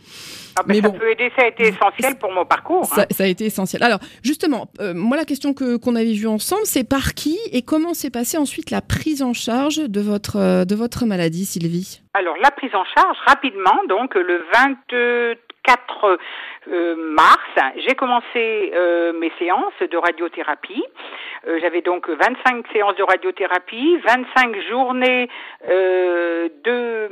Ah 0.56 0.62
ben, 0.66 0.74
mais 0.74 0.80
ça 0.80 0.90
peut 0.90 1.10
aider, 1.10 1.30
ça 1.36 1.44
a 1.44 1.48
été 1.48 1.68
essentiel 1.68 2.16
pour 2.18 2.32
mon 2.32 2.44
parcours. 2.44 2.84
Ça, 2.86 3.02
hein. 3.02 3.14
a 3.18 3.26
été 3.26 3.46
essentiel. 3.46 3.82
Alors, 3.82 4.00
justement, 4.22 4.70
euh, 4.80 4.94
moi, 4.94 5.16
la 5.16 5.24
question 5.24 5.54
que 5.54 5.76
qu'on 5.76 5.94
avait 5.94 6.12
vue 6.12 6.26
ensemble, 6.26 6.62
c'est 6.64 6.84
par 6.84 7.14
qui 7.14 7.38
et 7.52 7.62
comment 7.62 7.94
s'est 7.94 8.10
passée 8.10 8.36
ensuite 8.36 8.70
la 8.70 8.80
prise 8.80 9.22
en 9.22 9.32
charge 9.32 9.76
de 9.76 10.00
votre, 10.00 10.36
euh, 10.36 10.64
de 10.64 10.74
votre 10.74 11.06
maladie, 11.06 11.44
Sylvie? 11.44 12.00
Alors, 12.12 12.36
la 12.38 12.50
prise 12.50 12.74
en 12.74 12.84
charge, 12.84 13.16
rapidement, 13.26 13.82
donc 13.88 14.14
le 14.16 14.44
24 14.52 16.18
euh, 16.70 16.94
mars, 16.96 17.40
j'ai 17.76 17.94
commencé 17.94 18.72
mes 19.18 19.32
séances 19.38 19.78
de 19.80 19.96
radiothérapie. 19.96 20.84
J'avais 21.60 21.80
donc 21.80 22.08
25 22.08 22.66
séances 22.72 22.96
de 22.96 23.02
radiothérapie, 23.02 23.98
25 24.06 24.56
journées 24.68 25.28
de 25.68 27.10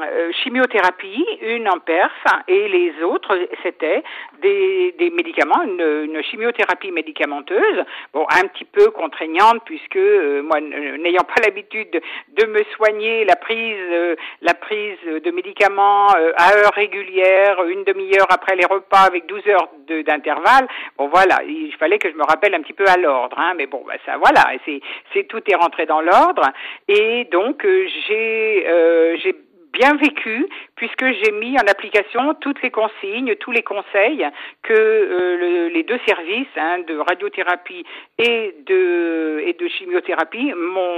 euh, 0.00 0.30
chimiothérapie, 0.42 1.24
une 1.42 1.68
en 1.68 1.78
perf, 1.78 2.12
et 2.46 2.68
les 2.68 3.02
autres, 3.02 3.36
c'était 3.62 4.02
des, 4.40 4.94
des 4.98 5.10
médicaments, 5.10 5.62
une, 5.62 5.80
une, 5.80 6.22
chimiothérapie 6.22 6.90
médicamenteuse, 6.92 7.84
bon, 8.12 8.26
un 8.30 8.46
petit 8.46 8.64
peu 8.64 8.90
contraignante, 8.90 9.62
puisque 9.64 9.96
euh, 9.96 10.42
moi, 10.42 10.60
n'ayant 10.60 11.24
pas 11.24 11.42
l'habitude 11.42 12.00
de, 12.36 12.46
me 12.46 12.62
soigner, 12.76 13.24
la 13.24 13.36
prise, 13.36 13.76
euh, 13.90 14.16
la 14.42 14.54
prise 14.54 14.98
de 15.04 15.30
médicaments 15.30 16.08
à 16.08 16.54
heure 16.54 16.72
régulière, 16.74 17.62
une 17.64 17.84
demi-heure 17.84 18.28
après 18.30 18.56
les 18.56 18.66
repas, 18.66 18.87
avec 18.96 19.26
12 19.26 19.46
heures 19.48 19.68
d'intervalle, 20.06 20.66
bon 20.96 21.08
voilà, 21.08 21.42
il 21.44 21.74
fallait 21.78 21.98
que 21.98 22.10
je 22.10 22.16
me 22.16 22.24
rappelle 22.24 22.54
un 22.54 22.62
petit 22.62 22.72
peu 22.72 22.86
à 22.86 22.96
l'ordre, 22.96 23.38
hein, 23.38 23.54
mais 23.56 23.66
bon, 23.66 23.82
bah, 23.86 23.94
ça, 24.06 24.16
voilà, 24.16 24.44
c'est, 24.64 25.24
tout 25.28 25.42
est 25.50 25.56
rentré 25.56 25.86
dans 25.86 26.00
l'ordre, 26.00 26.42
et 26.88 27.24
donc 27.30 27.64
j'ai, 27.64 29.16
j'ai 29.22 29.34
bien 29.72 29.94
vécu 29.96 30.46
puisque 30.78 31.04
j'ai 31.04 31.32
mis 31.32 31.58
en 31.58 31.66
application 31.68 32.34
toutes 32.40 32.62
les 32.62 32.70
consignes, 32.70 33.34
tous 33.36 33.50
les 33.50 33.62
conseils 33.62 34.26
que 34.62 34.72
euh, 34.72 35.68
les 35.68 35.82
deux 35.82 35.98
services 36.06 36.54
hein, 36.56 36.78
de 36.86 36.96
radiothérapie 36.98 37.84
et 38.18 38.54
de 38.64 39.42
et 39.44 39.52
de 39.52 39.68
chimiothérapie 39.68 40.52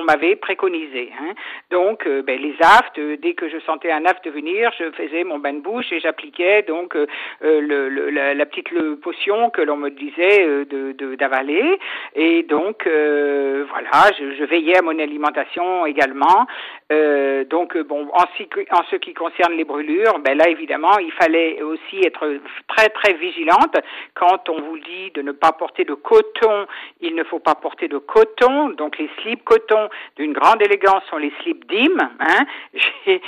m'avaient 0.06 0.37
préconisé. 0.37 1.10
Hein. 1.20 1.32
Donc, 1.70 2.06
euh, 2.06 2.22
ben, 2.22 2.40
les 2.40 2.54
aftes, 2.60 3.00
dès 3.00 3.34
que 3.34 3.49
je 3.49 3.58
sentais 3.60 3.90
un 3.90 4.04
aft 4.04 4.26
venir, 4.28 4.70
je 4.78 4.90
faisais 4.92 5.25
mon 5.25 5.38
bain 5.38 5.54
de 5.54 5.60
bouche 5.60 5.90
et 5.92 6.00
j'appliquais 6.00 6.62
donc 6.62 6.94
le, 7.40 8.10
la, 8.10 8.46
petite 8.46 8.70
potion 9.00 9.50
que 9.50 9.62
l'on 9.62 9.76
me 9.76 9.90
disait 9.90 10.64
de 10.66 11.14
d'avaler. 11.14 11.78
Et 12.14 12.42
donc, 12.42 12.87
voilà, 12.87 14.10
je, 14.18 14.34
je 14.37 14.44
veillais 14.44 14.78
à 14.78 14.82
mon 14.82 14.99
alimentation 14.99 15.87
également. 15.87 16.46
Euh, 16.92 17.44
donc 17.44 17.78
bon, 17.78 18.08
en, 18.12 18.25
en, 18.25 18.82
ce 18.90 18.96
qui 18.96 19.14
concerne 19.14 19.54
les 19.54 19.64
brûlures, 19.70 20.18
ben 20.18 20.36
là 20.36 20.48
évidemment, 20.48 20.98
il 20.98 21.12
fallait 21.12 21.62
aussi 21.62 22.00
être 22.04 22.24
très 22.66 22.88
très 22.88 23.12
vigilante. 23.14 23.76
Quand 24.14 24.48
on 24.48 24.60
vous 24.60 24.78
dit 24.78 25.10
de 25.14 25.22
ne 25.22 25.32
pas 25.32 25.52
porter 25.52 25.84
de 25.84 25.94
coton, 25.94 26.66
il 27.00 27.14
ne 27.14 27.22
faut 27.24 27.38
pas 27.38 27.54
porter 27.54 27.86
de 27.86 27.98
coton. 27.98 28.70
Donc 28.70 28.98
les 28.98 29.08
slips 29.20 29.44
coton 29.44 29.88
d'une 30.16 30.32
grande 30.32 30.60
élégance 30.60 31.02
sont 31.08 31.18
les 31.18 31.32
slips 31.42 31.64
dim. 31.66 31.96
Hein. 32.18 32.44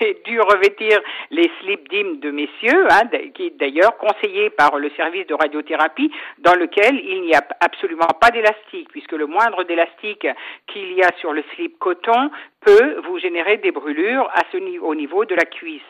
J'ai 0.00 0.22
dû 0.24 0.40
revêtir 0.40 1.00
les 1.30 1.50
slips 1.60 1.88
dim 1.90 2.14
de 2.14 2.30
messieurs, 2.30 2.86
hein, 2.90 3.02
qui 3.34 3.50
d'ailleurs 3.50 3.96
conseillés 3.98 4.50
par 4.50 4.78
le 4.78 4.90
service 4.96 5.26
de 5.26 5.34
radiothérapie, 5.34 6.10
dans 6.38 6.54
lequel 6.54 6.98
il 7.04 7.22
n'y 7.22 7.34
a 7.34 7.42
absolument 7.60 8.12
pas 8.20 8.30
d'élastique, 8.30 8.88
puisque 8.90 9.12
le 9.12 9.26
moindre 9.26 9.64
d'élastique 9.64 10.26
qu'il 10.66 10.92
y 10.94 11.02
a 11.02 11.10
sur 11.18 11.32
le 11.32 11.44
slip 11.54 11.78
coton 11.78 12.30
peut 12.60 13.00
vous 13.06 13.18
générer 13.18 13.56
des 13.56 13.70
brûlures 13.70 14.30
à 14.34 14.42
ce 14.52 14.58
niveau, 14.58 14.86
au 14.86 14.94
niveau 14.94 15.24
de 15.24 15.34
la 15.34 15.44
cuisse 15.44 15.80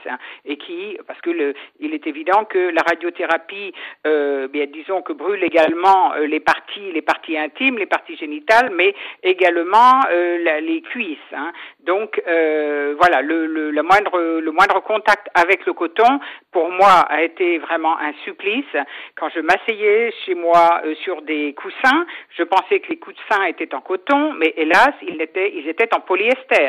et 0.44 0.56
qui 0.56 0.96
parce 1.06 1.20
que 1.20 1.30
le, 1.30 1.54
il 1.80 1.94
est 1.94 2.06
évident 2.06 2.44
que 2.44 2.70
la 2.70 2.82
radiothérapie 2.82 3.72
euh, 4.06 4.46
bien 4.48 4.66
disons 4.66 5.02
que 5.02 5.12
brûle 5.12 5.42
également 5.42 6.12
euh, 6.14 6.26
les 6.26 6.40
parties 6.40 6.92
les 6.92 7.02
parties 7.02 7.36
intimes 7.36 7.76
les 7.78 7.86
parties 7.86 8.16
génitales 8.16 8.70
mais 8.74 8.94
également 9.22 10.00
euh, 10.10 10.60
les 10.60 10.80
cuisses 10.82 11.18
hein. 11.32 11.52
donc 11.80 12.22
euh, 12.28 12.94
voilà 12.98 13.20
le, 13.20 13.46
le, 13.46 13.70
le, 13.70 13.82
moindre 13.82 14.18
le 14.40 14.50
moindre 14.52 14.80
contact 14.80 15.28
avec 15.34 15.66
le 15.66 15.72
coton 15.72 16.20
pour 16.52 16.70
moi 16.70 17.00
a 17.08 17.22
été 17.22 17.58
vraiment 17.58 17.98
un 17.98 18.12
supplice 18.24 18.76
quand 19.16 19.28
je 19.34 19.40
m'asseyais 19.40 20.12
chez 20.24 20.34
moi 20.34 20.82
euh, 20.84 20.94
sur 21.02 21.22
des 21.22 21.52
coussins 21.54 22.06
je 22.36 22.44
pensais 22.44 22.78
que 22.78 22.90
les 22.90 22.98
coussins 22.98 23.44
étaient 23.48 23.74
en 23.74 23.80
coton 23.80 24.34
mais 24.34 24.54
hélas 24.56 24.92
ils 25.02 25.20
étaient 25.20 25.52
ils 25.54 25.68
étaient 25.68 25.92
en 25.94 26.00
polyester 26.00 26.59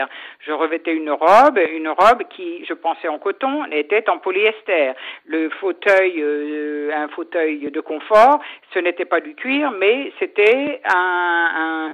je 0.45 0.51
revêtais 0.51 0.93
une 0.93 1.11
robe, 1.11 1.59
une 1.71 1.89
robe 1.89 2.23
qui, 2.29 2.65
je 2.65 2.73
pensais 2.73 3.07
en 3.07 3.19
coton, 3.19 3.65
était 3.71 4.09
en 4.09 4.17
polyester. 4.17 4.91
Le 5.25 5.49
fauteuil, 5.49 6.15
euh, 6.19 6.91
un 6.93 7.07
fauteuil 7.09 7.71
de 7.71 7.81
confort, 7.81 8.39
ce 8.73 8.79
n'était 8.79 9.05
pas 9.05 9.21
du 9.21 9.35
cuir, 9.35 9.71
mais 9.71 10.11
c'était 10.19 10.81
un, 10.93 11.93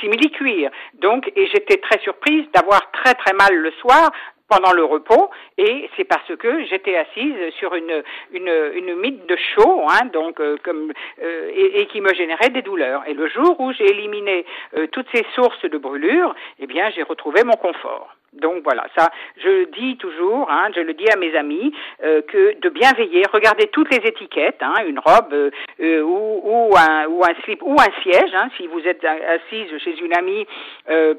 simili-cuir. 0.00 0.70
Donc, 0.94 1.30
et 1.36 1.46
j'étais 1.48 1.78
très 1.78 1.98
surprise 2.00 2.44
d'avoir 2.54 2.90
très 2.92 3.14
très 3.14 3.32
mal 3.34 3.54
le 3.54 3.70
soir 3.72 4.10
pendant 4.48 4.72
le 4.72 4.84
repos 4.84 5.30
et 5.56 5.88
c'est 5.96 6.04
parce 6.04 6.34
que 6.36 6.64
j'étais 6.66 6.96
assise 6.96 7.36
sur 7.58 7.74
une 7.74 8.02
une, 8.32 8.52
une 8.74 8.94
mythe 8.96 9.26
de 9.26 9.36
chaud 9.36 9.84
hein, 9.88 10.06
donc 10.12 10.40
euh, 10.40 10.56
comme 10.64 10.92
euh, 11.22 11.50
et, 11.54 11.86
qui 11.86 12.00
me 12.00 12.12
générait 12.14 12.50
des 12.50 12.62
douleurs. 12.62 13.02
Et 13.06 13.14
le 13.14 13.28
jour 13.28 13.60
où 13.60 13.72
j'ai 13.72 13.86
éliminé 13.86 14.44
euh, 14.76 14.86
toutes 14.88 15.08
ces 15.12 15.24
sources 15.34 15.64
de 15.64 15.78
brûlures 15.78 16.34
eh 16.58 16.66
bien 16.66 16.90
j'ai 16.90 17.02
retrouvé 17.02 17.44
mon 17.44 17.56
confort 17.56 18.17
donc 18.34 18.62
voilà, 18.62 18.84
ça, 18.96 19.10
je 19.42 19.70
dis 19.72 19.96
toujours, 19.96 20.50
hein, 20.50 20.68
je 20.74 20.80
le 20.80 20.92
dis 20.92 21.08
à 21.10 21.16
mes 21.16 21.34
amis, 21.34 21.72
euh, 22.04 22.20
que 22.22 22.60
de 22.60 22.68
bien 22.68 22.92
veiller, 22.92 23.22
regardez 23.32 23.68
toutes 23.68 23.90
les 23.90 24.06
étiquettes, 24.06 24.60
hein, 24.60 24.74
une 24.86 24.98
robe 24.98 25.32
euh, 25.32 25.50
euh, 25.80 26.02
ou, 26.02 26.40
ou, 26.44 26.76
un, 26.76 27.06
ou 27.06 27.24
un 27.24 27.34
slip 27.42 27.62
ou 27.62 27.74
un 27.80 28.02
siège. 28.02 28.30
Hein, 28.34 28.48
si 28.56 28.66
vous 28.66 28.80
êtes 28.80 29.02
assise 29.04 29.68
chez 29.82 29.98
une 29.98 30.14
amie, 30.14 30.46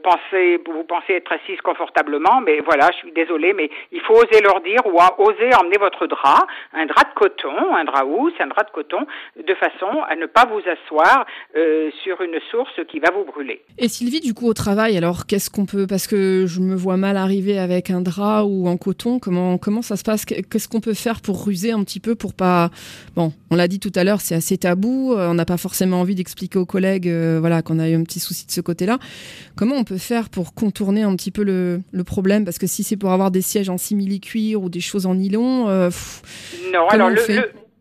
pensez, 0.04 0.62
vous 0.66 0.84
pensez 0.84 1.14
être 1.14 1.32
assise 1.32 1.60
confortablement, 1.62 2.42
mais 2.42 2.60
voilà, 2.60 2.90
je 2.94 2.98
suis 2.98 3.12
désolée, 3.12 3.54
mais 3.54 3.70
il 3.92 4.02
faut 4.02 4.14
oser 4.14 4.42
leur 4.42 4.62
dire 4.62 4.82
ou 4.86 5.00
oser 5.18 5.54
emmener 5.56 5.78
votre 5.80 6.06
drap, 6.06 6.46
un 6.74 6.86
drap 6.86 7.10
de 7.10 7.14
coton, 7.16 7.76
un 7.76 7.86
drap 7.86 8.06
housse, 8.06 8.34
un 8.40 8.48
drap 8.48 8.66
de 8.66 8.72
coton, 8.72 9.06
de 9.36 9.54
façon 9.56 10.04
à 10.08 10.16
ne 10.16 10.28
pas 10.28 10.46
vous 10.46 10.62
asseoir 10.70 11.26
sur 12.04 12.22
une 12.22 12.40
source 12.52 12.80
qui 12.88 13.00
va 13.00 13.12
vous 13.12 13.24
brûler. 13.24 13.64
Et 13.78 13.88
Sylvie, 13.88 14.22
du 14.22 14.34
coup, 14.34 14.48
au 14.48 14.54
travail, 14.54 14.98
alors 14.98 15.26
qu'est-ce 15.28 15.50
qu'on 15.50 15.66
peut, 15.66 15.88
parce 15.88 16.08
que 16.08 16.46
je 16.46 16.60
me 16.60 16.76
vois 16.76 16.98
mal 17.00 17.09
arriver 17.16 17.58
avec 17.58 17.90
un 17.90 18.02
drap 18.02 18.46
ou 18.46 18.68
en 18.68 18.78
coton 18.78 19.20
Comment, 19.20 19.58
comment 19.58 19.82
ça 19.82 19.98
se 19.98 20.04
passe? 20.04 20.26
Qu'est-ce 20.26 20.68
qu'on 20.68 20.82
peut 20.82 20.94
faire 20.94 21.22
pour 21.22 21.46
ruser 21.46 21.72
un 21.72 21.84
petit 21.84 22.00
peu 22.00 22.16
pour 22.16 22.34
pas. 22.34 22.72
Bon, 23.16 23.34
on 23.50 23.56
l'a 23.56 23.68
dit 23.68 23.80
tout 23.80 23.92
à 23.96 24.04
l'heure, 24.04 24.22
c'est 24.22 24.36
assez 24.36 24.58
tabou. 24.58 25.14
Euh, 25.14 25.30
on 25.30 25.34
n'a 25.34 25.46
pas 25.46 25.58
forcément 25.58 26.02
envie 26.02 26.16
d'expliquer 26.16 26.60
aux 26.60 26.66
collègues 26.66 27.08
euh, 27.08 27.38
voilà, 27.40 27.62
qu'on 27.62 27.80
a 27.80 27.90
eu 27.90 27.96
un 27.96 28.04
petit 28.04 28.20
souci 28.20 28.46
de 28.46 28.52
ce 28.52 28.62
côté-là. 28.62 29.00
Comment 29.56 29.76
on 29.76 29.84
peut 29.84 29.98
faire 29.98 30.30
pour 30.30 30.54
contourner 30.54 31.04
un 31.04 31.16
petit 31.16 31.32
peu 31.32 31.44
le, 31.44 31.82
le 31.92 32.04
problème? 32.04 32.46
Parce 32.46 32.58
que 32.58 32.68
si 32.68 32.84
c'est 32.84 32.98
pour 32.98 33.12
avoir 33.12 33.32
des 33.32 33.42
sièges 33.42 33.70
en 33.70 33.78
simili-cuir 33.78 34.62
ou 34.62 34.70
des 34.70 34.82
choses 34.82 35.06
en 35.06 35.16
nylon. 35.16 35.68
Euh, 35.70 35.90
non, 36.74 36.88
alors 36.90 37.10
le, 37.10 37.16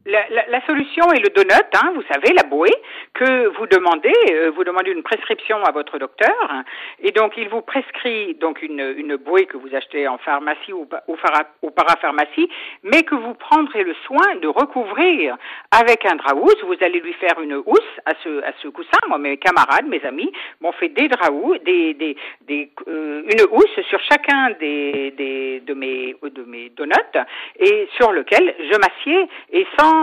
la, 0.09 0.29
la, 0.31 0.47
la, 0.49 0.67
solution 0.67 1.05
est 1.13 1.21
le 1.21 1.29
donut, 1.29 1.75
hein, 1.75 1.93
vous 1.95 2.03
savez, 2.13 2.35
la 2.35 2.43
bouée, 2.45 2.75
que 3.15 3.49
vous 3.59 3.67
demandez, 3.67 4.13
euh, 4.33 4.51
vous 4.55 4.65
demandez 4.65 4.91
une 4.91 5.03
prescription 5.03 5.63
à 5.65 5.71
votre 5.71 5.99
docteur, 5.99 6.65
et 7.01 7.13
donc 7.13 7.35
il 7.37 7.49
vous 7.49 7.61
prescrit 7.61 8.35
donc 8.35 8.63
une, 8.63 8.95
une 8.97 9.17
bouée 9.17 9.47
que 9.47 9.57
vous 9.57 9.75
achetez 9.75 10.09
en 10.09 10.19
pharmacie 10.19 10.73
ou, 10.73 10.89
ou, 11.09 11.17
ou, 11.63 11.71
parapharmacie, 11.71 12.49
mais 12.83 13.03
que 13.03 13.15
vous 13.15 13.35
prendrez 13.35 13.85
le 13.85 13.95
soin 14.07 14.37
de 14.41 14.49
recouvrir 14.49 15.37
avec 15.71 16.05
un 16.07 16.17
drap 16.17 16.35
housse. 16.35 16.63
Vous 16.65 16.77
allez 16.81 17.01
lui 17.01 17.13
faire 17.15 17.41
une 17.41 17.57
housse 17.67 17.95
à 18.07 18.13
ce, 18.25 18.43
à 18.43 18.53
ce 18.63 18.69
coussin. 18.69 18.99
Moi, 19.09 19.19
mes 19.19 19.37
camarades, 19.37 19.87
mes 19.87 20.03
amis 20.05 20.33
m'ont 20.61 20.73
fait 20.73 20.89
des 20.89 21.09
draps 21.09 21.29
des, 21.65 21.95
des, 21.95 22.17
des 22.43 22.71
euh, 22.89 23.23
une 23.31 23.43
housse 23.51 23.81
sur 23.89 24.01
chacun 24.01 24.51
des, 24.61 25.13
des, 25.13 25.61
de 25.61 25.75
mes, 25.75 26.17
de 26.23 26.43
mes 26.45 26.71
donuts, 26.71 26.95
et 27.59 27.89
sur 27.97 28.13
lequel 28.13 28.55
je 28.59 28.79
m'assieds, 28.79 29.29
et 29.53 29.67
sans 29.79 29.98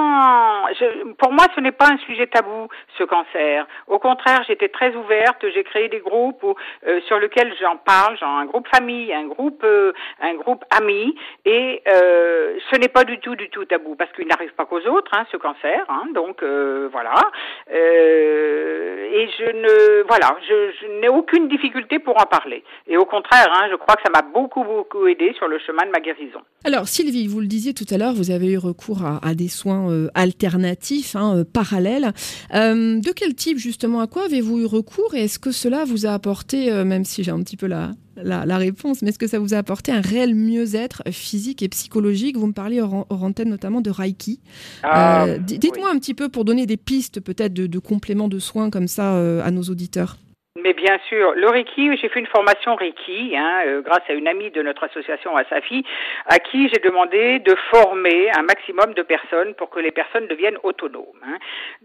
pour 1.18 1.32
moi, 1.32 1.46
ce 1.56 1.62
n'est 1.62 1.72
pas 1.72 1.90
un 1.92 1.98
sujet 2.00 2.28
tabou, 2.28 2.68
ce 2.98 3.04
cancer. 3.04 3.68
Au 3.88 4.00
contraire, 4.00 4.44
j'étais 4.48 4.70
très 4.70 4.96
ouverte. 4.96 5.46
J'ai 5.54 5.64
créé 5.64 5.90
des 5.90 6.00
groupes 6.00 6.44
où, 6.44 6.56
euh, 6.88 7.00
sur 7.08 7.20
lesquels 7.20 7.54
j'en 7.62 7.78
parle, 7.78 8.18
genre 8.18 8.38
un 8.38 8.46
groupe 8.46 8.68
famille, 8.68 9.14
un 9.14 9.28
groupe, 9.28 9.64
euh, 9.64 9.94
un 10.22 10.36
groupe 10.36 10.64
amis, 10.72 11.16
et 11.46 11.82
euh, 11.88 12.58
ce 12.72 12.78
n'est 12.78 12.88
pas 12.88 13.04
du 13.04 13.20
tout, 13.20 13.36
du 13.36 13.50
tout 13.50 13.66
tabou 13.66 13.96
parce 13.96 14.12
qu'il 14.14 14.28
n'arrive 14.28 14.54
pas 14.54 14.66
qu'aux 14.66 14.86
autres, 14.88 15.12
hein, 15.14 15.26
ce 15.32 15.38
cancer. 15.38 15.86
Hein, 15.90 16.08
donc 16.14 16.44
voilà. 16.92 17.16
et 17.70 19.30
je 19.38 19.52
ne, 19.52 20.04
voilà, 20.08 20.38
je, 20.48 21.00
n'ai 21.00 21.10
aucune 21.10 21.48
difficulté 21.48 22.00
pour 22.00 22.18
en 22.18 22.26
parler. 22.26 22.64
Et 22.88 22.98
au 22.98 23.06
contraire, 23.06 23.48
hein, 23.54 23.68
je 23.70 23.76
crois 23.76 23.96
que 23.96 24.02
ça 24.04 24.12
m'a 24.14 24.22
beaucoup, 24.22 24.64
beaucoup 24.64 25.08
aidé 25.08 25.34
sur 25.38 25.48
le 25.48 25.60
chemin 25.60 25.86
de 25.86 25.92
ma 25.92 26.00
guérison. 26.00 26.42
Alors, 26.64 26.88
Sylvie, 26.88 27.28
vous 27.28 27.40
le 27.40 27.48
disiez 27.48 27.74
tout 27.74 27.86
à 27.92 27.98
l'heure, 27.98 28.14
vous 28.14 28.32
avez 28.32 28.52
eu 28.54 28.58
recours 28.58 29.04
à 29.06 29.34
des 29.36 29.48
soins 29.48 29.85
euh, 29.90 30.08
alternatifs, 30.14 31.16
hein, 31.16 31.38
euh, 31.38 31.44
parallèles. 31.44 32.14
Euh, 32.54 33.00
de 33.00 33.12
quel 33.12 33.36
type, 33.36 33.58
justement, 33.58 34.00
à 34.00 34.08
quoi 34.08 34.26
avez-vous 34.26 34.60
eu 34.60 34.66
recours 34.66 35.16
et 35.16 35.26
est-ce 35.26 35.40
que 35.40 35.52
cela 35.52 35.86
vous 35.86 36.06
a 36.06 36.12
apporté, 36.12 36.72
même 36.84 37.06
si 37.06 37.24
j'ai 37.24 37.32
un 37.32 37.42
petit 37.42 37.58
peu 37.58 37.68
la, 37.68 37.92
la, 38.18 38.58
réponse, 38.58 39.02
mais 39.02 39.10
est-ce 39.10 39.20
que 39.20 39.28
ça 39.28 39.40
vous 39.40 39.54
a 39.54 39.58
apporté 39.58 39.92
un 39.92 40.02
réel 40.02 40.36
mieux-être 40.36 41.04
physique 41.12 41.62
et 41.62 41.70
psychologique? 41.70 42.38
Vous 42.38 42.48
me 42.48 42.54
parliez 42.54 42.82
hors, 42.82 43.06
antenne 43.10 43.50
notamment 43.50 43.82
de 43.82 43.90
Reiki. 43.90 44.40
Ah, 44.84 45.28
dites-moi 45.40 45.90
un 45.92 46.00
petit 46.00 46.14
peu 46.14 46.30
pour 46.30 46.46
donner 46.46 46.66
des 46.66 46.78
pistes 46.78 47.20
peut-être 47.20 47.54
de, 47.54 47.68
de, 47.68 47.80
compléments 47.80 48.28
de 48.28 48.40
soins 48.40 48.70
comme 48.70 48.88
ça 48.88 49.18
à 49.44 49.52
nos 49.52 49.64
auditeurs. 49.64 50.18
Mais 50.58 50.72
bien 50.72 50.98
sûr, 51.10 51.34
le 51.36 51.50
Reiki, 51.50 51.98
j'ai 51.98 52.08
fait 52.08 52.22
une 52.22 52.28
formation 52.28 52.76
Reiki, 52.76 53.36
hein, 53.36 53.64
euh, 53.68 53.82
grâce 53.82 54.04
à 54.08 54.14
une 54.14 54.26
amie 54.26 54.52
de 54.52 54.62
notre 54.62 54.86
association 54.86 55.36
Asafi, 55.36 55.84
à 56.28 56.40
qui 56.40 56.70
j'ai 56.70 56.80
demandé 56.80 57.40
de 57.40 57.54
former 57.72 58.32
un 58.32 58.42
maximum 58.44 58.94
de 58.94 59.02
personnes 59.02 59.54
pour 59.56 59.70
que 59.70 59.82
les 59.82 59.92
personnes 59.92 60.28
deviennent 60.28 60.58
autonomes. 60.64 61.04
Hein. 61.28 61.40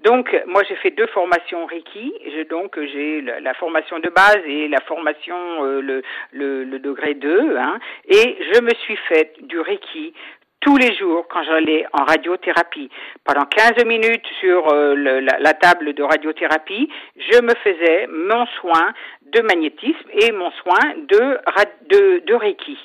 Donc, 0.04 0.40
moi, 0.46 0.62
j'ai 0.68 0.76
fait 0.76 0.92
deux 0.92 1.08
formations 1.08 1.66
Reiki. 1.66 2.14
donc, 2.48 2.78
j'ai 2.80 3.22
la, 3.22 3.54
formation 3.54 3.98
de 3.98 4.08
base 4.08 4.38
et 4.46 4.68
la 4.68 4.80
formation 4.82 5.64
euh, 5.64 5.80
le, 5.80 6.02
le, 6.30 6.62
le, 6.62 6.78
degré 6.78 7.14
2. 7.14 7.56
Hein, 7.56 7.80
et 8.06 8.38
je 8.52 8.60
me 8.62 8.70
suis 8.84 8.96
faite 9.08 9.34
du 9.48 9.58
Reiki 9.58 10.14
tous 10.60 10.76
les 10.76 10.94
jours 10.94 11.26
quand 11.28 11.42
j'allais 11.42 11.86
en 11.92 12.04
radiothérapie. 12.04 12.90
Pendant 13.24 13.46
15 13.46 13.84
minutes 13.86 14.26
sur 14.40 14.72
euh, 14.72 14.94
la, 14.94 15.54
table 15.54 15.94
de 15.94 16.02
radiothérapie, 16.02 16.88
je 17.16 17.40
me 17.42 17.54
faisais 17.64 18.06
mon 18.08 18.46
soin 18.60 18.92
de 19.32 19.40
magnétisme 19.42 20.08
et 20.12 20.32
mon 20.32 20.50
soin 20.62 20.94
de, 21.08 21.38
de, 21.88 22.22
de 22.26 22.34
Reiki. 22.34 22.78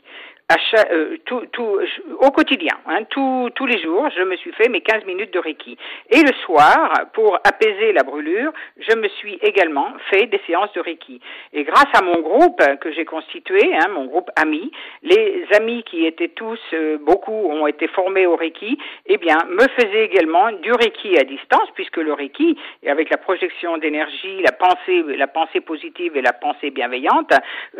Euh, 0.92 1.18
tout, 1.26 1.42
tout, 1.52 1.80
au 2.20 2.30
quotidien, 2.30 2.76
hein, 2.86 3.04
tous 3.10 3.66
les 3.66 3.82
jours, 3.82 4.08
je 4.16 4.22
me 4.22 4.36
suis 4.36 4.52
fait 4.52 4.70
mes 4.70 4.82
15 4.82 5.06
minutes 5.06 5.34
de 5.34 5.40
Reiki. 5.40 5.76
Et 6.12 6.22
le 6.22 6.34
soir, 6.46 6.92
pour 7.14 7.36
apaiser 7.44 7.94
la 7.94 8.04
brûlure, 8.04 8.52
je 8.78 8.96
me 8.96 9.08
suis 9.08 9.40
également 9.42 9.88
fait 10.12 10.28
des 10.28 10.40
séances 10.46 10.72
de 10.74 10.82
Reiki. 10.82 11.20
Et 11.54 11.64
grâce 11.64 11.90
à 11.94 12.04
mon 12.04 12.20
groupe 12.20 12.62
que 12.80 12.92
j'ai 12.92 13.06
constitué, 13.06 13.74
hein, 13.74 13.88
mon 13.94 14.06
groupe 14.06 14.30
amis, 14.36 14.72
les 15.02 15.46
amis 15.56 15.84
qui 15.84 16.06
étaient 16.06 16.30
tous, 16.30 16.60
euh, 16.74 17.00
beaucoup 17.00 17.50
ont 17.50 17.66
été 17.66 17.88
formés 17.88 18.28
au 18.28 18.36
Reiki, 18.36 18.78
eh 19.08 19.18
bien, 19.18 19.38
me 19.50 19.68
faisaient 19.80 20.06
également 20.06 20.52
du 20.52 20.72
Reiki 20.74 21.18
à 21.18 21.24
distance, 21.24 21.70
puisque 21.74 21.98
le 21.98 22.14
Reiki, 22.14 22.56
avec 22.86 23.10
la 23.10 23.18
projection 23.18 23.80
d'énergie, 23.80 24.44
la 24.44 24.52
pensée, 24.52 25.04
la 25.18 25.28
pensée 25.28 25.62
positive 25.62 26.16
et 26.16 26.22
la 26.22 26.34
pensée 26.34 26.70
bienveillante, 26.70 27.34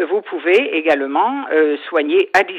vous 0.10 0.22
pouvez 0.22 0.76
également 0.78 1.46
euh, 1.52 1.78
soigner 1.90 2.30
à 2.34 2.40
distance. 2.40 2.55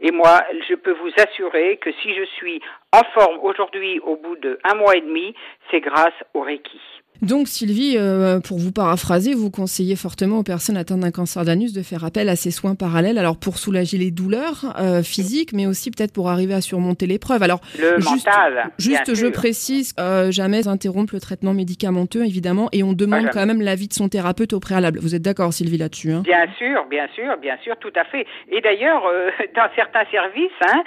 Et 0.00 0.10
moi, 0.10 0.40
je 0.68 0.74
peux 0.74 0.92
vous 0.92 1.10
assurer 1.18 1.78
que 1.78 1.92
si 2.02 2.14
je 2.14 2.24
suis 2.36 2.60
en 2.92 3.02
forme 3.12 3.38
aujourd'hui 3.42 4.00
au 4.00 4.16
bout 4.16 4.36
de 4.36 4.58
un 4.64 4.74
mois 4.74 4.96
et 4.96 5.00
demi, 5.00 5.34
c'est 5.70 5.80
grâce 5.80 6.14
au 6.34 6.40
Reiki. 6.40 6.80
Donc 7.24 7.48
Sylvie, 7.48 7.96
euh, 7.96 8.38
pour 8.40 8.58
vous 8.58 8.70
paraphraser, 8.70 9.32
vous 9.32 9.50
conseillez 9.50 9.96
fortement 9.96 10.40
aux 10.40 10.42
personnes 10.42 10.76
atteintes 10.76 11.00
d'un 11.00 11.10
cancer 11.10 11.42
d'anus 11.44 11.72
de 11.72 11.82
faire 11.82 12.04
appel 12.04 12.28
à 12.28 12.36
ces 12.36 12.50
soins 12.50 12.74
parallèles, 12.74 13.16
alors 13.16 13.38
pour 13.38 13.56
soulager 13.56 13.96
les 13.96 14.10
douleurs 14.10 14.74
euh, 14.78 15.02
physiques, 15.02 15.54
mais 15.54 15.66
aussi 15.66 15.90
peut-être 15.90 16.12
pour 16.12 16.28
arriver 16.28 16.52
à 16.52 16.60
surmonter 16.60 17.06
l'épreuve. 17.06 17.42
Alors 17.42 17.60
le 17.80 17.98
juste, 17.98 18.26
mental, 18.26 18.70
juste 18.78 19.14
je 19.14 19.26
précise, 19.28 19.94
euh, 19.98 20.30
jamais 20.30 20.68
interrompre 20.68 21.14
le 21.14 21.20
traitement 21.20 21.54
médicamenteux, 21.54 22.24
évidemment, 22.24 22.68
et 22.72 22.82
on 22.82 22.92
demande 22.92 23.30
quand 23.32 23.46
même 23.46 23.62
l'avis 23.62 23.88
de 23.88 23.94
son 23.94 24.10
thérapeute 24.10 24.52
au 24.52 24.60
préalable. 24.60 24.98
Vous 25.00 25.14
êtes 25.14 25.22
d'accord, 25.22 25.52
Sylvie, 25.54 25.78
là-dessus 25.78 26.12
hein? 26.12 26.22
Bien 26.24 26.46
sûr, 26.58 26.84
bien 26.90 27.08
sûr, 27.14 27.38
bien 27.38 27.56
sûr, 27.62 27.76
tout 27.78 27.92
à 27.96 28.04
fait. 28.04 28.26
Et 28.50 28.60
d'ailleurs, 28.60 29.02
dans 29.56 29.68
certains 29.74 30.04
services, 30.10 30.50
hein, 30.68 30.82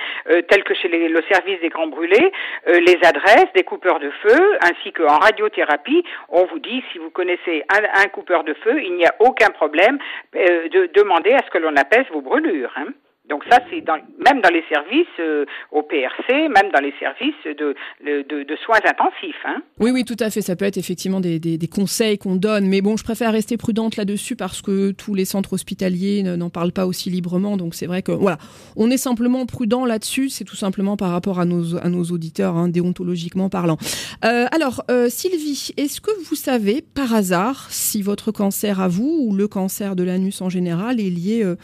tels 0.49 0.63
que 0.63 0.75
chez 0.75 0.87
le 0.87 1.21
service 1.31 1.59
des 1.61 1.69
grands 1.69 1.87
brûlés, 1.87 2.31
les 2.67 2.99
adresses 3.03 3.51
des 3.55 3.63
coupeurs 3.63 3.99
de 3.99 4.11
feu, 4.21 4.57
ainsi 4.61 4.91
qu'en 4.93 5.17
radiothérapie, 5.17 6.03
on 6.29 6.45
vous 6.45 6.59
dit, 6.59 6.83
si 6.91 6.97
vous 6.97 7.09
connaissez 7.09 7.63
un, 7.69 8.07
coupeur 8.09 8.43
de 8.43 8.53
feu, 8.53 8.81
il 8.83 8.95
n'y 8.95 9.05
a 9.05 9.15
aucun 9.19 9.49
problème 9.49 9.97
euh, 10.35 10.69
de 10.69 10.89
demander 10.93 11.33
à 11.33 11.39
ce 11.45 11.49
que 11.51 11.57
l'on 11.57 11.75
apaise 11.75 12.05
vos 12.11 12.21
brûlures. 12.21 12.73
Hein. 12.75 12.87
Donc 13.29 13.43
ça, 13.49 13.59
c'est 13.69 13.81
dans, 13.81 13.97
même 14.25 14.41
dans 14.41 14.49
les 14.49 14.63
services 14.69 15.05
euh, 15.19 15.45
au 15.71 15.83
PRC, 15.83 16.47
même 16.49 16.71
dans 16.73 16.81
les 16.81 16.93
services 16.99 17.35
de, 17.45 17.75
de, 18.05 18.43
de 18.43 18.55
soins 18.65 18.79
intensifs. 18.85 19.35
Hein. 19.45 19.61
Oui, 19.79 19.91
oui, 19.91 20.05
tout 20.05 20.15
à 20.19 20.29
fait. 20.29 20.41
Ça 20.41 20.55
peut 20.55 20.65
être 20.65 20.77
effectivement 20.77 21.19
des, 21.19 21.39
des, 21.39 21.57
des 21.57 21.67
conseils 21.67 22.17
qu'on 22.17 22.35
donne. 22.35 22.67
Mais 22.67 22.81
bon, 22.81 22.97
je 22.97 23.03
préfère 23.03 23.31
rester 23.31 23.57
prudente 23.57 23.97
là-dessus 23.97 24.35
parce 24.35 24.61
que 24.61 24.91
tous 24.91 25.13
les 25.13 25.25
centres 25.25 25.53
hospitaliers 25.53 26.23
n'en 26.23 26.49
parlent 26.49 26.71
pas 26.71 26.85
aussi 26.85 27.09
librement. 27.09 27.57
Donc 27.57 27.75
c'est 27.75 27.85
vrai 27.85 28.01
que 28.01 28.11
voilà, 28.11 28.37
on 28.75 28.89
est 28.89 28.97
simplement 28.97 29.45
prudent 29.45 29.85
là-dessus. 29.85 30.29
C'est 30.29 30.45
tout 30.45 30.55
simplement 30.55 30.97
par 30.97 31.11
rapport 31.11 31.39
à 31.39 31.45
nos, 31.45 31.75
à 31.77 31.89
nos 31.89 32.03
auditeurs, 32.05 32.55
hein, 32.55 32.69
déontologiquement 32.69 33.49
parlant. 33.49 33.77
Euh, 34.25 34.45
alors, 34.51 34.83
euh, 34.89 35.09
Sylvie, 35.09 35.71
est-ce 35.77 36.01
que 36.01 36.11
vous 36.29 36.35
savez 36.35 36.81
par 36.81 37.13
hasard 37.13 37.67
si 37.69 38.01
votre 38.01 38.31
cancer 38.31 38.79
à 38.79 38.87
vous 38.87 39.25
ou 39.27 39.35
le 39.35 39.47
cancer 39.47 39.95
de 39.95 40.03
l'anus 40.03 40.41
en 40.41 40.49
général 40.49 40.99
est 40.99 41.09
lié 41.09 41.43
euh, 41.43 41.55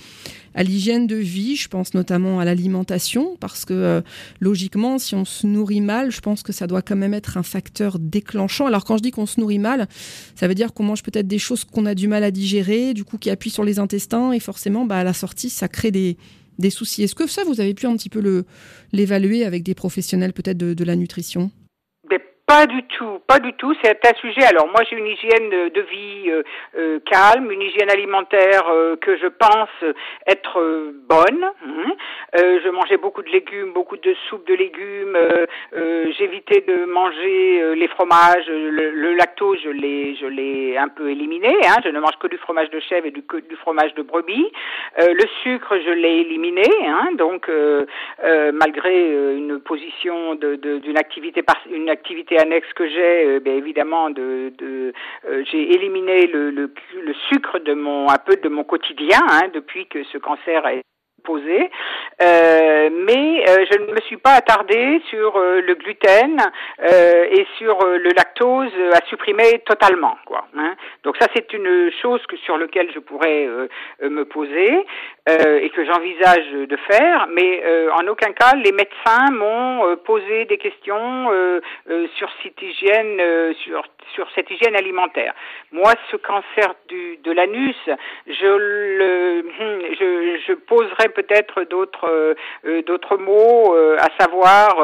à 0.55 0.63
l'hygiène 0.63 1.07
de 1.07 1.15
vie, 1.15 1.55
je 1.55 1.67
pense 1.67 1.93
notamment 1.93 2.39
à 2.39 2.45
l'alimentation, 2.45 3.35
parce 3.39 3.65
que 3.65 3.73
euh, 3.73 4.01
logiquement, 4.39 4.99
si 4.99 5.15
on 5.15 5.25
se 5.25 5.47
nourrit 5.47 5.81
mal, 5.81 6.11
je 6.11 6.21
pense 6.21 6.43
que 6.43 6.53
ça 6.53 6.67
doit 6.67 6.81
quand 6.81 6.95
même 6.95 7.13
être 7.13 7.37
un 7.37 7.43
facteur 7.43 7.99
déclenchant. 7.99 8.65
Alors 8.65 8.85
quand 8.85 8.97
je 8.97 9.03
dis 9.03 9.11
qu'on 9.11 9.25
se 9.25 9.39
nourrit 9.39 9.59
mal, 9.59 9.87
ça 10.35 10.47
veut 10.47 10.55
dire 10.55 10.73
qu'on 10.73 10.83
mange 10.83 11.03
peut-être 11.03 11.27
des 11.27 11.39
choses 11.39 11.63
qu'on 11.63 11.85
a 11.85 11.95
du 11.95 12.07
mal 12.07 12.23
à 12.23 12.31
digérer, 12.31 12.93
du 12.93 13.03
coup 13.03 13.17
qui 13.17 13.29
appuient 13.29 13.49
sur 13.49 13.63
les 13.63 13.79
intestins, 13.79 14.31
et 14.31 14.39
forcément, 14.39 14.85
bah, 14.85 14.97
à 14.97 15.03
la 15.03 15.13
sortie, 15.13 15.49
ça 15.49 15.67
crée 15.67 15.91
des, 15.91 16.17
des 16.59 16.69
soucis. 16.69 17.03
Est-ce 17.03 17.15
que 17.15 17.27
ça, 17.27 17.43
vous 17.45 17.61
avez 17.61 17.73
pu 17.73 17.87
un 17.87 17.95
petit 17.95 18.09
peu 18.09 18.43
l'évaluer 18.91 19.45
avec 19.45 19.63
des 19.63 19.75
professionnels 19.75 20.33
peut-être 20.33 20.57
de 20.57 20.83
la 20.83 20.95
nutrition? 20.95 21.51
Pas 22.53 22.67
du 22.67 22.83
tout, 22.83 23.19
pas 23.25 23.39
du 23.39 23.51
tout. 23.53 23.73
C'est 23.83 24.05
un 24.05 24.13
sujet. 24.19 24.43
Alors 24.43 24.67
moi, 24.67 24.81
j'ai 24.87 24.95
une 24.95 25.07
hygiène 25.07 25.49
de 25.49 25.81
vie 25.81 26.29
euh, 26.29 26.43
euh, 26.77 26.99
calme, 26.99 27.49
une 27.49 27.63
hygiène 27.63 27.89
alimentaire 27.89 28.67
euh, 28.69 28.95
que 28.95 29.17
je 29.17 29.25
pense 29.25 29.69
être 30.27 30.61
bonne. 31.09 31.43
Hein. 31.43 31.93
je 32.35 32.69
mangeais 32.69 32.97
beaucoup 32.97 33.23
de 33.23 33.29
légumes, 33.29 33.73
beaucoup 33.73 33.97
de 33.97 34.15
soupe 34.29 34.47
de 34.47 34.53
légumes. 34.53 35.17
J'évitais 36.17 36.61
de 36.61 36.85
manger 36.85 37.75
les 37.75 37.87
fromages, 37.87 38.47
le, 38.47 39.13
lactose, 39.15 39.59
je 39.63 39.69
l'ai, 39.69 40.15
je 40.15 40.27
l'ai 40.27 40.77
un 40.77 40.89
peu 40.89 41.09
éliminé. 41.09 41.55
Hein. 41.65 41.77
Je 41.83 41.89
ne 41.89 41.99
mange 41.99 42.17
que 42.19 42.27
du 42.27 42.37
fromage 42.37 42.69
de 42.69 42.79
chèvre 42.79 43.07
et 43.07 43.11
du, 43.11 43.23
que 43.23 43.37
du 43.37 43.55
fromage 43.55 43.93
de 43.95 44.03
brebis. 44.03 44.51
le 44.99 45.25
sucre, 45.41 45.75
je 45.83 45.91
l'ai 45.91 46.21
éliminé. 46.21 46.69
Hein. 46.85 47.09
Donc 47.17 47.49
malgré 48.53 48.95
une 49.35 49.59
position 49.59 50.35
d'une 50.35 50.97
activité, 50.97 51.43
une 51.71 51.89
activité 51.89 52.42
annexe 52.43 52.71
que 52.73 52.87
j'ai, 52.87 53.25
euh, 53.25 53.39
bien 53.39 53.55
évidemment, 53.55 54.09
de, 54.09 54.53
de 54.57 54.93
euh, 55.25 55.43
j'ai 55.51 55.73
éliminé 55.73 56.27
le, 56.27 56.51
le, 56.51 56.73
le, 57.01 57.13
sucre 57.29 57.59
de 57.59 57.73
mon 57.73 58.09
un 58.09 58.17
peu 58.17 58.35
de 58.35 58.49
mon 58.49 58.63
quotidien 58.63 59.19
hein, 59.29 59.49
depuis 59.53 59.87
que 59.87 60.03
ce 60.05 60.17
cancer 60.17 60.65
a 60.65 60.73
posé, 61.23 61.69
euh, 62.21 62.89
mais 62.91 63.43
euh, 63.47 63.65
je 63.71 63.79
ne 63.79 63.93
me 63.93 64.01
suis 64.01 64.17
pas 64.17 64.33
attardée 64.33 65.01
sur 65.09 65.35
euh, 65.37 65.61
le 65.61 65.75
gluten 65.75 66.37
et 66.83 67.45
sur 67.57 67.79
le 67.85 68.09
lactose 68.15 68.71
à 68.93 69.05
supprimer 69.07 69.59
totalement, 69.65 70.17
quoi. 70.25 70.45
Hein. 70.57 70.75
Donc 71.03 71.17
ça 71.17 71.27
c'est 71.35 71.51
une 71.53 71.91
chose 72.01 72.21
sur 72.43 72.57
laquelle 72.57 72.91
je 72.93 72.99
pourrais 72.99 73.47
me 74.01 74.25
poser 74.25 74.85
et 75.27 75.69
que 75.69 75.85
j'envisage 75.85 76.51
de 76.51 76.77
faire, 76.89 77.27
mais 77.31 77.63
en 77.91 78.07
aucun 78.07 78.31
cas 78.33 78.53
les 78.55 78.71
médecins 78.71 79.31
m'ont 79.31 79.95
posé 80.05 80.45
des 80.45 80.57
questions 80.57 81.29
sur 82.15 82.29
cette 82.41 82.61
hygiène, 82.61 83.53
sur 84.13 84.29
cette 84.35 84.49
hygiène 84.51 84.75
alimentaire. 84.75 85.33
Moi, 85.71 85.93
ce 86.11 86.17
cancer 86.17 86.75
du, 86.87 87.17
de 87.23 87.31
l'anus, 87.31 87.75
je 88.27 88.47
le, 88.47 89.22
je, 89.99 90.39
je 90.47 90.53
poserai 90.53 91.09
peut-être 91.09 91.63
d'autres 91.63 92.09
euh, 92.09 92.33
euh, 92.65 92.81
d'autres 92.83 93.17
mots, 93.17 93.75
euh, 93.75 93.97
à 93.97 94.09
savoir 94.19 94.75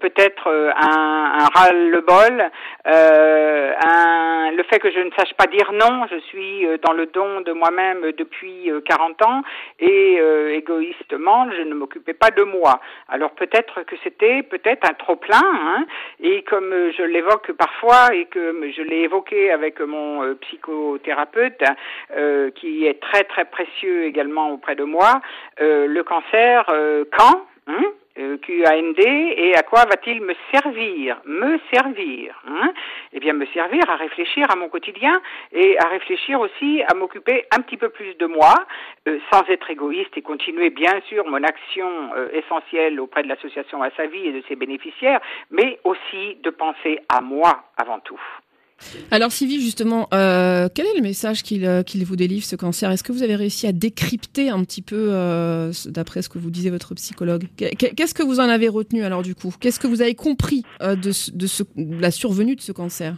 peut-être 0.00 0.48
un, 0.48 1.38
un 1.40 1.46
ras-le-bol, 1.54 2.50
le 2.84 4.62
fait 4.64 4.78
que 4.78 4.90
je 4.90 5.00
ne 5.00 5.10
sache 5.16 5.34
pas 5.34 5.46
dire 5.46 5.72
non. 5.72 6.06
Je 6.10 6.18
suis 6.20 6.66
dans 6.82 6.92
le 6.92 7.06
don 7.06 7.40
de 7.42 7.52
moi-même 7.52 8.12
depuis 8.16 8.70
40 8.84 9.22
ans 9.22 9.42
et 9.80 10.20
égoïstement, 10.54 11.50
je 11.50 11.62
ne 11.62 11.74
m'occupais 11.74 12.14
pas 12.14 12.30
de 12.30 12.42
moi. 12.42 12.80
Alors 13.08 13.30
peut-être 13.32 13.82
que 13.82 13.96
c'était 14.02 14.42
peut-être 14.42 14.88
un 14.88 14.94
trop 14.94 15.16
plein, 15.16 15.42
hein, 15.42 15.86
et 16.20 16.42
comme 16.42 16.70
je 16.96 17.02
l'évoque 17.02 17.52
parfois 17.52 18.14
et 18.14 18.26
que 18.26 18.70
je 18.76 18.82
l'ai 18.82 19.02
évoqué 19.02 19.50
avec 19.50 19.80
mon 19.80 20.34
psychothérapeute, 20.36 21.62
qui 22.54 22.86
est 22.86 23.00
très 23.00 23.24
très 23.24 23.44
précieux 23.58 24.04
également 24.04 24.50
auprès 24.52 24.76
de 24.76 24.84
moi, 24.84 25.20
euh, 25.60 25.88
le 25.88 26.04
cancer 26.04 26.64
euh, 26.68 27.04
quand 27.16 27.44
hein, 27.66 27.84
euh, 28.18 28.36
QAND 28.38 29.00
et 29.00 29.56
à 29.56 29.62
quoi 29.64 29.84
va-t-il 29.84 30.20
me 30.20 30.34
servir 30.52 31.20
Me 31.24 31.58
servir 31.72 32.40
hein? 32.46 32.72
Eh 33.12 33.18
bien, 33.18 33.32
me 33.32 33.46
servir 33.46 33.82
à 33.90 33.96
réfléchir 33.96 34.48
à 34.48 34.54
mon 34.54 34.68
quotidien 34.68 35.20
et 35.52 35.76
à 35.78 35.88
réfléchir 35.88 36.38
aussi 36.40 36.82
à 36.88 36.94
m'occuper 36.94 37.46
un 37.50 37.60
petit 37.62 37.76
peu 37.76 37.88
plus 37.88 38.14
de 38.14 38.26
moi, 38.26 38.54
sans 39.32 39.42
être 39.48 39.70
égoïste 39.70 40.16
et 40.16 40.22
continuer 40.22 40.70
bien 40.70 41.00
sûr 41.08 41.26
mon 41.26 41.42
action 41.42 41.90
essentielle 42.32 43.00
auprès 43.00 43.22
de 43.22 43.28
l'association 43.28 43.82
à 43.82 43.90
sa 43.96 44.06
vie 44.06 44.26
et 44.26 44.32
de 44.32 44.42
ses 44.46 44.56
bénéficiaires, 44.56 45.20
mais 45.50 45.80
aussi 45.84 46.36
de 46.42 46.50
penser 46.50 47.00
à 47.08 47.20
moi 47.20 47.64
avant 47.76 47.98
tout. 48.00 48.20
Alors 49.10 49.32
Sylvie, 49.32 49.60
justement, 49.60 50.08
euh, 50.14 50.68
quel 50.74 50.86
est 50.86 50.94
le 50.96 51.02
message 51.02 51.42
euh, 51.52 51.82
qu'il 51.82 52.04
vous 52.04 52.16
délivre 52.16 52.44
ce 52.44 52.56
cancer? 52.56 52.90
Est-ce 52.90 53.02
que 53.02 53.12
vous 53.12 53.22
avez 53.22 53.36
réussi 53.36 53.66
à 53.66 53.72
décrypter 53.72 54.50
un 54.50 54.62
petit 54.64 54.82
peu, 54.82 55.08
euh, 55.10 55.72
d'après 55.86 56.22
ce 56.22 56.28
que 56.28 56.38
vous 56.38 56.50
disait 56.50 56.70
votre 56.70 56.94
psychologue? 56.94 57.44
Qu'est-ce 57.56 58.14
que 58.14 58.22
vous 58.22 58.40
en 58.40 58.48
avez 58.48 58.68
retenu 58.68 59.02
alors 59.02 59.22
du 59.22 59.34
coup? 59.34 59.52
Qu'est-ce 59.60 59.80
que 59.80 59.86
vous 59.86 60.02
avez 60.02 60.14
compris 60.14 60.64
de, 60.80 60.94
de, 60.94 62.00
la 62.00 62.10
survenue 62.10 62.56
de 62.56 62.60
ce 62.60 62.72
cancer? 62.72 63.14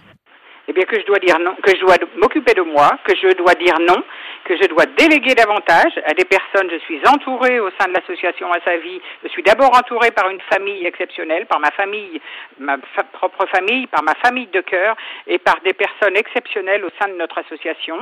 Eh 0.69 0.73
bien 0.73 0.85
que 0.85 0.97
je 1.01 1.07
dois 1.07 1.19
dire 1.19 1.37
non, 1.41 1.55
que 1.65 1.73
je 1.75 1.81
dois 1.81 1.97
m'occuper 2.17 2.55
de 2.55 2.63
moi, 2.63 2.97
que 3.05 3.15
je 3.17 3.37
dois 3.37 3.55
dire 3.55 3.75
non, 3.81 4.03
que 4.45 4.57
je 4.57 4.67
dois 4.69 4.87
déléguer 4.97 5.35
davantage 5.35 5.93
à 6.05 6.15
des 6.15 6.25
personnes. 6.25 6.71
Je 6.71 6.79
suis 6.85 7.01
entourée 7.07 7.61
au 7.61 7.71
sein 7.79 7.89
de 7.89 7.95
l'association 7.95 8.53
à 8.53 8.61
sa 8.61 8.77
vie. 8.77 9.01
Je 9.23 9.29
suis 9.29 9.43
d'abord 9.43 9.71
entourée 9.77 10.11
par 10.11 10.29
une 10.31 10.41
famille 10.53 10.87
exceptionnelle, 10.87 11.47
par 11.47 11.61
ma 11.61 11.71
famille, 11.73 12.21
ma 12.59 12.79
propre 13.13 13.47
famille, 13.47 13.87
par 13.87 14.03
ma 14.03 14.15
famille 14.15 14.49
de 14.49 14.61
cœur 14.61 14.97
et 15.27 15.39
par 15.39 15.61
des 15.65 15.73
personnes 15.73 16.17
exceptionnelles 16.17 16.85
au 16.85 16.91
sein 17.01 17.09
de 17.09 17.15
notre 17.15 17.39
association. 17.39 17.99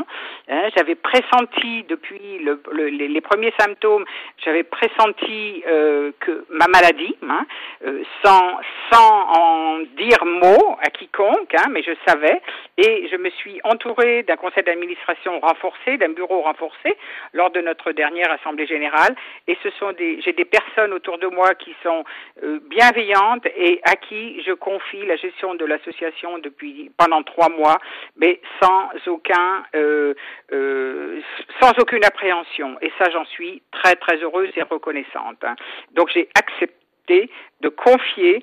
Hein, 0.48 0.68
j'avais 0.76 0.94
pressenti 0.94 1.84
depuis 1.88 2.38
le, 2.38 2.60
les, 2.88 3.20
premiers 3.20 3.52
symptômes, 3.58 4.04
j'avais 4.44 4.62
pressenti 4.62 5.62
euh, 5.66 6.12
que 6.20 6.46
ma 6.50 6.66
maladie, 6.68 7.16
hein, 7.28 7.46
euh, 7.86 8.02
sans 8.24 8.58
sans 8.90 9.28
en 9.36 9.78
dire 9.96 10.24
mot 10.24 10.76
à 10.82 10.90
quiconque, 10.90 11.54
hein, 11.54 11.66
mais 11.70 11.82
je 11.82 11.92
savais 12.06 12.40
et 12.78 13.08
je 13.10 13.16
me 13.16 13.30
suis 13.30 13.60
entourée 13.64 14.22
d'un 14.22 14.36
conseil 14.36 14.62
d'administration 14.62 15.40
renforcé, 15.40 15.96
d'un 15.98 16.10
bureau 16.10 16.27
renforcé 16.28 16.96
lors 17.32 17.50
de 17.50 17.60
notre 17.60 17.92
dernière 17.92 18.30
assemblée 18.30 18.66
générale. 18.66 19.14
Et 19.46 19.56
ce 19.62 19.70
sont 19.70 19.92
des, 19.92 20.20
j'ai 20.22 20.32
des 20.32 20.44
personnes 20.44 20.92
autour 20.92 21.18
de 21.18 21.26
moi 21.26 21.54
qui 21.54 21.74
sont 21.82 22.04
euh, 22.42 22.60
bienveillantes 22.68 23.46
et 23.56 23.80
à 23.84 23.96
qui 23.96 24.42
je 24.42 24.52
confie 24.52 25.04
la 25.06 25.16
gestion 25.16 25.54
de 25.54 25.64
l'association 25.64 26.38
depuis 26.38 26.90
pendant 26.96 27.22
trois 27.22 27.48
mois, 27.48 27.78
mais 28.16 28.40
sans 28.62 28.90
aucun, 29.06 29.64
euh, 29.74 30.14
euh, 30.52 31.20
sans 31.60 31.72
aucune 31.78 32.04
appréhension. 32.04 32.76
Et 32.80 32.92
ça, 32.98 33.10
j'en 33.10 33.24
suis 33.26 33.62
très 33.72 33.96
très 33.96 34.16
heureuse 34.16 34.50
et 34.56 34.62
reconnaissante. 34.62 35.44
Donc 35.92 36.10
j'ai 36.12 36.28
accepté 36.34 37.30
de 37.60 37.68
confier 37.68 38.42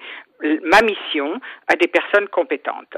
ma 0.64 0.82
mission 0.82 1.40
à 1.68 1.76
des 1.76 1.88
personnes 1.88 2.28
compétentes. 2.28 2.98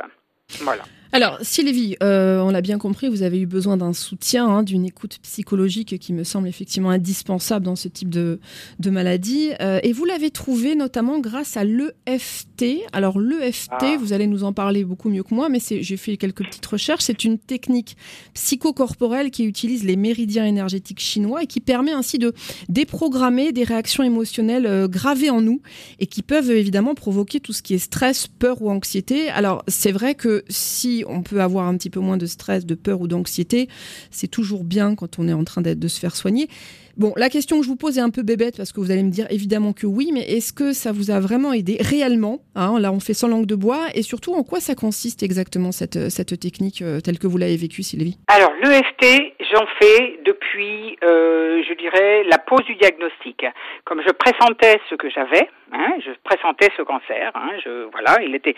Voilà. 0.61 0.83
Alors, 1.13 1.37
Sylvie, 1.41 1.95
euh, 2.03 2.41
on 2.41 2.49
l'a 2.49 2.61
bien 2.61 2.77
compris, 2.77 3.07
vous 3.07 3.23
avez 3.23 3.39
eu 3.39 3.45
besoin 3.45 3.77
d'un 3.77 3.93
soutien, 3.93 4.47
hein, 4.47 4.63
d'une 4.63 4.85
écoute 4.85 5.19
psychologique 5.21 5.97
qui 5.99 6.11
me 6.11 6.23
semble 6.23 6.47
effectivement 6.47 6.89
indispensable 6.89 7.65
dans 7.65 7.77
ce 7.77 7.87
type 7.87 8.09
de, 8.09 8.39
de 8.79 8.89
maladie. 8.89 9.51
Euh, 9.61 9.79
et 9.83 9.93
vous 9.93 10.03
l'avez 10.03 10.31
trouvé 10.31 10.75
notamment 10.75 11.19
grâce 11.19 11.55
à 11.55 11.63
l'EFT. 11.63 12.83
Alors, 12.91 13.19
l'EFT, 13.19 13.69
ah. 13.71 13.97
vous 13.99 14.11
allez 14.11 14.27
nous 14.27 14.43
en 14.43 14.51
parler 14.51 14.83
beaucoup 14.83 15.09
mieux 15.09 15.23
que 15.23 15.33
moi, 15.33 15.47
mais 15.47 15.59
j'ai 15.59 15.97
fait 15.97 16.17
quelques 16.17 16.45
petites 16.45 16.65
recherches. 16.65 17.03
C'est 17.03 17.23
une 17.23 17.37
technique 17.37 17.95
psychocorporelle 18.33 19.31
qui 19.31 19.45
utilise 19.45 19.85
les 19.85 19.95
méridiens 19.95 20.45
énergétiques 20.45 20.99
chinois 20.99 21.43
et 21.43 21.47
qui 21.47 21.61
permet 21.61 21.91
ainsi 21.91 22.17
de 22.17 22.33
déprogrammer 22.67 23.53
des 23.53 23.63
réactions 23.63 24.03
émotionnelles 24.03 24.65
euh, 24.65 24.87
gravées 24.87 25.29
en 25.29 25.41
nous 25.41 25.61
et 25.99 26.07
qui 26.07 26.21
peuvent 26.21 26.51
évidemment 26.51 26.95
provoquer 26.95 27.39
tout 27.39 27.53
ce 27.53 27.61
qui 27.61 27.75
est 27.75 27.79
stress, 27.79 28.27
peur 28.27 28.61
ou 28.61 28.69
anxiété. 28.69 29.29
Alors, 29.29 29.63
c'est 29.67 29.91
vrai 29.91 30.15
que 30.15 30.43
si 30.49 30.96
on 31.07 31.21
peut 31.21 31.41
avoir 31.41 31.67
un 31.67 31.77
petit 31.77 31.89
peu 31.89 31.99
moins 31.99 32.17
de 32.17 32.25
stress, 32.25 32.65
de 32.65 32.75
peur 32.75 33.01
ou 33.01 33.07
d'anxiété, 33.07 33.67
c'est 34.11 34.27
toujours 34.27 34.63
bien 34.63 34.95
quand 34.95 35.19
on 35.19 35.27
est 35.27 35.33
en 35.33 35.43
train 35.43 35.61
de 35.61 35.87
se 35.87 35.99
faire 35.99 36.15
soigner. 36.15 36.49
Bon, 36.97 37.13
la 37.15 37.29
question 37.29 37.59
que 37.59 37.63
je 37.63 37.69
vous 37.69 37.75
pose 37.75 37.99
est 37.99 38.01
un 38.01 38.09
peu 38.09 38.23
bébête 38.23 38.57
parce 38.57 38.73
que 38.73 38.79
vous 38.79 38.89
allez 38.89 39.03
me 39.03 39.11
dire 39.11 39.27
évidemment 39.29 39.71
que 39.71 39.85
oui, 39.85 40.09
mais 40.11 40.21
est-ce 40.21 40.51
que 40.51 40.73
ça 40.73 40.91
vous 40.91 41.11
a 41.11 41.19
vraiment 41.19 41.53
aidé 41.53 41.77
réellement 41.79 42.39
hein, 42.55 42.79
Là, 42.79 42.91
on 42.91 42.99
fait 42.99 43.13
sans 43.13 43.27
langue 43.27 43.45
de 43.45 43.53
bois. 43.53 43.85
Et 43.93 44.01
surtout, 44.01 44.33
en 44.33 44.41
quoi 44.41 44.59
ça 44.59 44.73
consiste 44.73 45.21
exactement 45.21 45.71
cette, 45.71 46.09
cette 46.09 46.39
technique 46.39 46.81
euh, 46.81 46.99
telle 46.99 47.19
que 47.19 47.27
vous 47.27 47.37
l'avez 47.37 47.55
vécue, 47.55 47.83
Sylvie? 47.83 48.17
Alors, 48.25 48.51
l'EFT, 48.63 49.35
j'en 49.53 49.67
fais 49.79 50.17
depuis, 50.25 50.97
euh, 51.03 51.61
je 51.69 51.73
dirais, 51.75 52.23
la 52.23 52.39
pose 52.39 52.65
du 52.65 52.73
diagnostic. 52.73 53.45
Comme 53.85 54.01
je 54.01 54.11
pressentais 54.11 54.79
ce 54.89 54.95
que 54.95 55.11
j'avais, 55.11 55.47
hein, 55.73 55.93
je 56.03 56.09
pressentais 56.23 56.69
ce 56.75 56.81
cancer. 56.81 57.31
Hein, 57.35 57.51
je, 57.63 57.91
voilà, 57.91 58.17
il 58.23 58.33
était, 58.33 58.55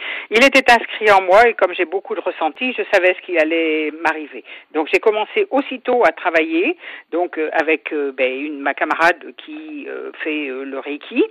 inscrit 0.71 1.11
en 1.11 1.23
moi 1.23 1.45
et 1.49 1.55
comme 1.55 1.73
j'ai 1.75 1.85
beaucoup 1.85 2.15
de 2.15 2.21
ressenti, 2.21 2.71
je 2.71 2.83
savais 2.93 3.15
ce 3.19 3.25
qui 3.25 3.37
allait 3.37 3.91
m'arriver. 4.01 4.45
Donc, 4.73 4.87
j'ai 4.93 4.99
commencé 4.99 5.45
aussitôt 5.51 6.05
à 6.05 6.13
travailler, 6.13 6.77
donc 7.11 7.37
euh, 7.37 7.49
avec 7.59 7.93
ben, 8.15 8.28
une 8.37 8.59
ma 8.59 8.73
camarade 8.73 9.23
qui 9.37 9.87
euh, 9.87 10.11
fait 10.23 10.49
euh, 10.49 10.63
le 10.63 10.79
Reiki. 10.79 11.23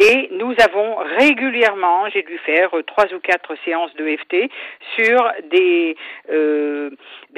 Et 0.00 0.28
nous 0.32 0.54
avons 0.62 0.96
régulièrement, 1.18 2.08
j'ai 2.10 2.22
dû 2.22 2.38
faire 2.38 2.76
euh, 2.76 2.82
trois 2.82 3.12
ou 3.12 3.18
quatre 3.20 3.54
séances 3.64 3.94
de 3.96 4.16
FT 4.16 4.50
sur 4.96 5.32
des 5.50 5.96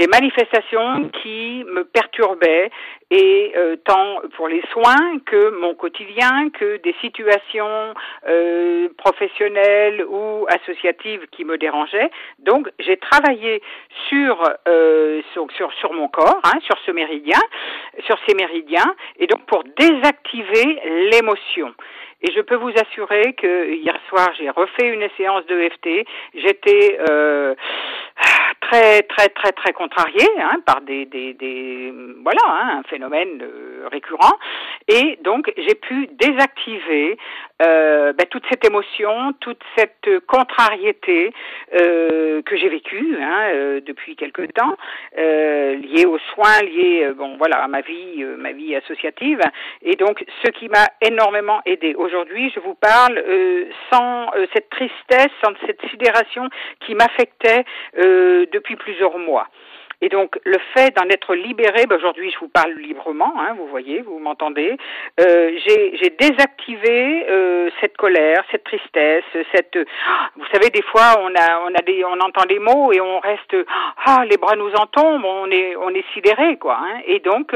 manifestations 0.08 1.08
qui 1.22 1.64
me 1.64 1.84
perturbaient 1.84 2.70
et 3.10 3.54
tant 3.84 4.20
pour 4.36 4.48
les 4.48 4.62
soins 4.72 5.18
que 5.24 5.50
mon 5.50 5.74
quotidien 5.74 6.50
que 6.50 6.78
des 6.78 6.94
situations 7.00 7.94
professionnelles 8.96 10.04
ou 10.08 10.46
associatives 10.48 11.26
qui 11.30 11.44
me 11.44 11.56
dérangeaient. 11.56 12.10
Donc 12.40 12.68
j'ai 12.80 12.96
travaillé 12.96 13.62
sur, 14.08 14.42
sur, 15.32 15.46
sur 15.52 15.72
sur 15.74 15.92
mon 15.92 16.08
corps, 16.08 16.40
hein, 16.44 16.58
sur 16.64 16.76
ce 16.84 16.90
méridien, 16.90 17.40
sur 18.06 18.18
ces 18.26 18.34
méridiens 18.34 18.94
et 19.18 19.26
donc 19.26 19.44
pour 19.46 19.62
désactiver 19.78 20.80
l'émotion. 21.12 21.72
Et 22.22 22.32
je 22.32 22.40
peux 22.40 22.56
vous 22.56 22.72
assurer 22.80 23.34
que 23.34 23.74
hier 23.74 23.96
soir, 24.08 24.30
j'ai 24.38 24.48
refait 24.48 24.88
une 24.88 25.06
séance 25.16 25.44
de 25.46 25.68
FT. 25.68 26.06
J'étais 26.34 26.98
euh, 27.10 27.54
très 28.70 29.02
très 29.02 29.28
très 29.28 29.52
très 29.52 29.72
contrariée 29.72 30.28
hein, 30.38 30.56
par 30.64 30.80
des, 30.80 31.06
des, 31.06 31.34
des 31.34 31.92
voilà 32.22 32.42
hein, 32.46 32.78
un 32.78 32.82
phénomène 32.84 33.42
euh, 33.42 33.88
récurrent. 33.90 34.36
Et 34.88 35.18
donc 35.22 35.52
j'ai 35.56 35.74
pu 35.74 36.08
désactiver 36.12 37.18
euh, 37.62 38.12
ben, 38.12 38.26
toute 38.30 38.44
cette 38.50 38.64
émotion, 38.66 39.32
toute 39.40 39.62
cette 39.76 40.08
contrariété 40.26 41.32
euh, 41.74 42.42
que 42.42 42.56
j'ai 42.56 42.68
vécue 42.68 43.16
hein, 43.20 43.48
euh, 43.52 43.80
depuis 43.80 44.16
quelque 44.16 44.42
temps, 44.42 44.76
euh, 45.18 45.76
liée 45.76 46.06
aux 46.06 46.18
soins, 46.34 46.60
liée 46.62 47.08
bon 47.16 47.36
voilà 47.38 47.56
à 47.62 47.68
ma 47.68 47.80
vie, 47.80 48.24
ma 48.38 48.52
vie 48.52 48.76
associative. 48.76 49.40
Et 49.82 49.96
donc 49.96 50.24
ce 50.44 50.50
qui 50.50 50.68
m'a 50.68 50.86
énormément 51.00 51.60
aidé 51.64 51.94
aujourd'hui, 51.94 52.52
je 52.54 52.60
vous 52.60 52.74
parle 52.74 53.18
euh, 53.18 53.64
sans 53.92 54.28
euh, 54.34 54.46
cette 54.54 54.68
tristesse, 54.70 55.32
sans 55.44 55.52
cette 55.66 55.80
sidération 55.90 56.48
qui 56.80 56.94
m'affectait 56.94 57.64
euh, 57.98 58.46
depuis 58.52 58.76
plusieurs 58.76 59.18
mois. 59.18 59.48
Et 60.02 60.08
donc 60.08 60.38
le 60.44 60.58
fait 60.74 60.94
d'en 60.94 61.08
être 61.08 61.34
libéré, 61.34 61.86
ben 61.86 61.96
aujourd'hui 61.96 62.30
je 62.30 62.38
vous 62.38 62.48
parle 62.48 62.72
librement, 62.72 63.32
hein, 63.38 63.54
vous 63.56 63.66
voyez, 63.66 64.02
vous 64.02 64.18
m'entendez. 64.18 64.76
Euh, 65.20 65.58
j'ai 65.66 66.10
désactivé 66.10 67.26
euh, 67.28 67.70
cette 67.80 67.96
colère, 67.96 68.44
cette 68.50 68.64
tristesse, 68.64 69.24
cette. 69.52 69.78
vous 70.36 70.46
savez, 70.52 70.70
des 70.70 70.82
fois 70.82 71.18
on 71.20 71.34
a, 71.34 71.60
on 71.64 71.74
a 71.74 71.82
des, 71.82 72.04
on 72.04 72.20
entend 72.20 72.44
des 72.46 72.58
mots 72.58 72.92
et 72.92 73.00
on 73.00 73.20
reste, 73.20 73.56
ah, 74.04 74.24
les 74.28 74.36
bras 74.36 74.56
nous 74.56 74.72
en 74.74 74.86
tombent, 74.86 75.24
on 75.24 75.50
est, 75.50 75.76
on 75.76 75.90
est 75.90 76.04
sidéré 76.12 76.58
quoi. 76.58 76.78
Hein, 76.78 77.00
et 77.06 77.20
donc 77.20 77.52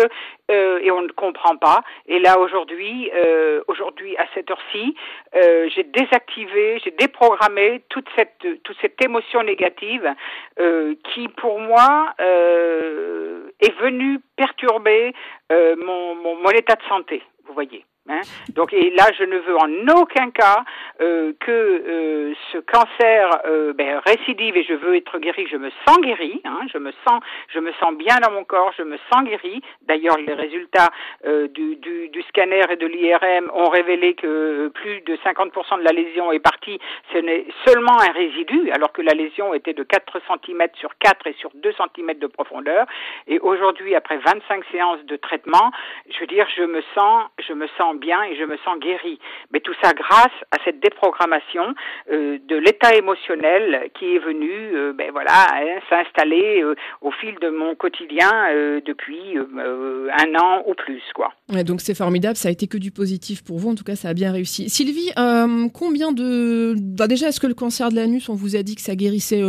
euh, 0.51 0.81
et 0.83 0.91
on 0.91 1.03
ne 1.03 1.13
comprend 1.13 1.57
pas. 1.57 1.83
Et 2.07 2.19
là 2.19 2.39
aujourd'hui, 2.39 3.11
euh, 3.15 3.63
aujourd'hui 3.69 4.17
à 4.17 4.27
cette 4.35 4.51
heure-ci, 4.51 4.95
euh, 5.35 5.69
j'ai 5.75 5.85
désactivé, 5.85 6.81
j'ai 6.85 6.91
déprogrammé 6.91 7.83
toute 7.89 8.09
cette 8.17 8.63
toute 8.63 8.77
cette 8.81 9.03
émotion 9.05 9.43
négative 9.43 10.07
qui 11.13 11.29
pour 11.29 11.59
moi 11.61 12.15
est 12.19 13.81
venue 13.81 14.21
perturber 14.37 15.15
mon, 15.51 16.15
mon, 16.15 16.37
mon 16.37 16.51
état 16.51 16.75
de 16.75 16.83
santé. 16.89 17.23
Vous 17.47 17.55
voyez. 17.55 17.85
Hein? 18.09 18.23
Donc 18.55 18.73
et 18.73 18.91
là, 18.91 19.05
je 19.19 19.25
ne 19.25 19.37
veux 19.39 19.57
en 19.57 20.01
aucun 20.01 20.31
cas 20.31 20.65
euh, 21.01 21.33
que 21.39 21.51
euh, 21.51 22.35
ce 22.51 22.59
cancer 22.59 23.31
euh, 23.47 23.73
ben, 23.75 24.01
récidive 24.07 24.57
et 24.57 24.65
je 24.65 24.75
veux 24.75 24.97
être 24.97 25.19
guéri. 25.19 25.47
Je 25.51 25.57
me 25.57 25.71
sens 25.87 25.99
guéri. 26.01 26.41
Hein, 26.45 26.61
je 26.73 26.79
me 26.79 26.93
sens, 27.07 27.21
je 27.53 27.59
me 27.59 27.73
sens 27.75 27.95
bien 27.95 28.17
dans 28.21 28.33
mon 28.33 28.45
corps. 28.45 28.73
Je 28.79 28.83
me 28.83 28.97
sens 29.13 29.23
guéri. 29.25 29.61
D'ailleurs, 29.83 30.17
les 30.17 30.33
résultats 30.33 30.89
du, 31.25 31.77
du, 31.77 32.09
du, 32.09 32.23
scanner 32.23 32.65
et 32.71 32.77
de 32.77 32.87
l'IRM 32.87 33.51
ont 33.55 33.69
révélé 33.69 34.15
que 34.15 34.69
plus 34.69 35.01
de 35.03 35.17
50% 35.17 35.79
de 35.79 35.85
la 35.85 35.93
lésion 35.93 36.33
est 36.33 36.41
partie. 36.41 36.79
Ce 37.13 37.19
n'est 37.19 37.47
seulement 37.67 37.99
un 38.01 38.13
résidu, 38.13 38.71
alors 38.73 38.93
que 38.93 39.03
la 39.03 39.13
lésion 39.13 39.53
était 39.55 39.75
de 39.75 39.83
4 39.83 40.21
cm 40.27 40.69
sur 40.75 40.97
4 40.99 41.27
et 41.27 41.35
sur 41.35 41.51
2 41.55 41.73
cm 41.73 42.19
de 42.19 42.27
profondeur. 42.27 42.87
Et 43.27 43.39
aujourd'hui, 43.41 43.95
après 43.95 44.19
25 44.19 44.65
séances 44.73 45.05
de 45.05 45.17
traitement, 45.17 45.71
je 46.11 46.21
veux 46.21 46.27
dire, 46.27 46.47
je 46.57 46.63
me 46.63 46.83
sens, 46.95 47.25
je 47.47 47.53
me 47.53 47.67
sens 47.79 47.90
bien 47.95 48.23
et 48.25 48.37
je 48.37 48.45
me 48.45 48.57
sens 48.59 48.79
guéri. 48.81 49.19
Mais 49.53 49.61
tout 49.61 49.75
ça 49.83 49.93
grâce 49.93 50.33
à 50.51 50.57
cette 50.65 50.81
déprogrammation 50.81 51.75
euh, 52.11 52.39
de 52.47 52.57
l'état 52.57 52.95
émotionnel 52.95 53.91
qui 53.99 54.15
est 54.15 54.19
venu, 54.19 54.51
euh, 54.51 54.93
ben 54.93 55.11
voilà, 55.13 55.47
hein, 55.55 55.81
s'installer 55.89 56.63
euh, 56.63 56.75
au 57.01 57.11
fil 57.11 57.35
de 57.41 57.49
mon 57.49 57.75
quotidien 57.75 58.31
depuis 58.85 59.37
un 59.37 60.35
an 60.41 60.63
ou 60.67 60.75
plus, 60.75 61.03
quoi. 61.15 61.33
donc 61.65 61.81
c'est 61.81 61.95
formidable, 61.95 62.37
ça 62.37 62.49
a 62.49 62.53
été 62.53 62.67
que 62.67 62.79
du 62.79 62.91
positif 62.91 63.45
pour 63.45 63.59
vous. 63.59 63.71
En 63.71 63.75
tout 63.75 63.85
cas, 63.85 63.97
ça 63.97 64.09
a 64.09 64.15
bien 64.15 64.33
réussi. 64.33 64.69
Sylvie, 64.69 65.13
combien 65.75 66.13
de, 66.13 66.75
bah, 66.79 67.07
déjà, 67.07 67.29
est-ce 67.29 67.41
que 67.41 67.47
le 67.47 67.55
cancer 67.55 67.91
de 67.91 67.97
l'anus, 67.97 68.29
on 68.29 68.35
vous 68.35 68.57
a 68.57 68.63
dit 68.63 68.75
que 68.75 68.83
ça 68.83 68.95
guérissait 68.95 69.43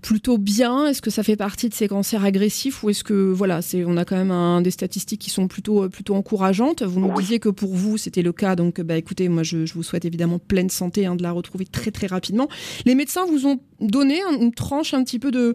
plutôt 0.00 0.38
bien? 0.38 0.86
Est-ce 0.86 1.02
que 1.02 1.10
ça 1.10 1.22
fait 1.22 1.36
partie 1.36 1.68
de 1.68 1.74
ces 1.74 1.88
cancers 1.88 2.24
agressifs 2.24 2.82
ou 2.82 2.90
est-ce 2.90 3.04
que 3.04 3.30
voilà, 3.32 3.62
c'est 3.62 3.84
on 3.84 3.96
a 3.96 4.04
quand 4.04 4.16
même 4.16 4.30
un, 4.30 4.60
des 4.62 4.70
statistiques 4.70 5.20
qui 5.20 5.30
sont 5.30 5.48
plutôt 5.48 5.88
plutôt 5.88 6.14
encourageantes? 6.14 6.82
Vous 6.82 7.00
nous 7.00 7.12
disiez 7.14 7.38
que 7.38 7.48
pour 7.48 7.74
vous 7.74 7.96
c'était 7.96 8.22
le 8.22 8.32
cas, 8.32 8.56
donc 8.56 8.80
bah 8.80 8.96
écoutez, 8.96 9.28
moi 9.28 9.42
je, 9.42 9.72
vous 9.72 9.82
souhaite 9.82 10.04
évidemment 10.04 10.38
pleine 10.38 10.70
santé, 10.70 11.06
hein, 11.06 11.14
de 11.14 11.22
la 11.22 11.32
retrouver 11.32 11.64
très 11.64 11.90
très 11.90 12.06
rapidement. 12.06 12.48
Les 12.86 12.94
médecins 12.94 13.24
vous 13.26 13.46
ont 13.46 13.60
donné 13.80 14.20
une 14.40 14.52
tranche 14.52 14.94
un 14.94 15.04
petit 15.04 15.18
peu 15.18 15.30
de, 15.30 15.54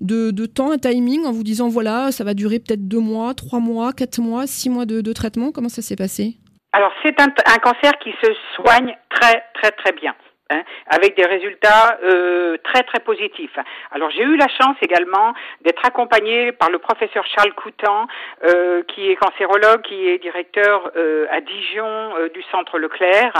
de, 0.00 0.46
temps, 0.46 0.70
un 0.70 0.78
timing 0.78 1.24
en 1.24 1.32
vous 1.32 1.42
disant 1.42 1.68
voilà, 1.68 2.12
ça 2.12 2.24
va 2.24 2.34
durer 2.34 2.58
peut-être 2.58 2.86
deux 2.86 3.00
mois, 3.00 3.34
trois 3.34 3.60
mois, 3.60 3.92
quatre 3.92 4.20
mois, 4.20 4.46
six 4.46 4.70
mois 4.70 4.86
de, 4.86 5.00
de 5.00 5.12
traitement? 5.12 5.52
Comment 5.52 5.68
ça 5.68 5.82
s'est 5.82 5.96
passé? 5.96 6.36
Alors 6.72 6.92
c'est 7.02 7.18
un, 7.20 7.28
un, 7.46 7.58
cancer 7.58 7.92
qui 8.02 8.10
se 8.22 8.30
soigne 8.54 8.94
très 9.10 9.42
très 9.54 9.70
très 9.70 9.92
bien. 9.92 10.14
Hein, 10.48 10.62
avec 10.86 11.16
des 11.16 11.24
résultats 11.24 11.98
euh, 12.04 12.56
très 12.62 12.84
très 12.84 13.00
positifs. 13.00 13.58
Alors 13.90 14.10
j'ai 14.10 14.22
eu 14.22 14.36
la 14.36 14.46
chance 14.46 14.76
également 14.80 15.34
d'être 15.62 15.84
accompagnée 15.84 16.52
par 16.52 16.70
le 16.70 16.78
professeur 16.78 17.26
Charles 17.26 17.52
Coutan, 17.54 18.06
euh, 18.44 18.84
qui 18.84 19.10
est 19.10 19.16
cancérologue, 19.16 19.82
qui 19.82 20.06
est 20.06 20.18
directeur 20.18 20.92
euh, 20.94 21.26
à 21.32 21.40
Dijon 21.40 22.12
du 22.32 22.44
centre 22.52 22.78
Leclerc 22.78 23.32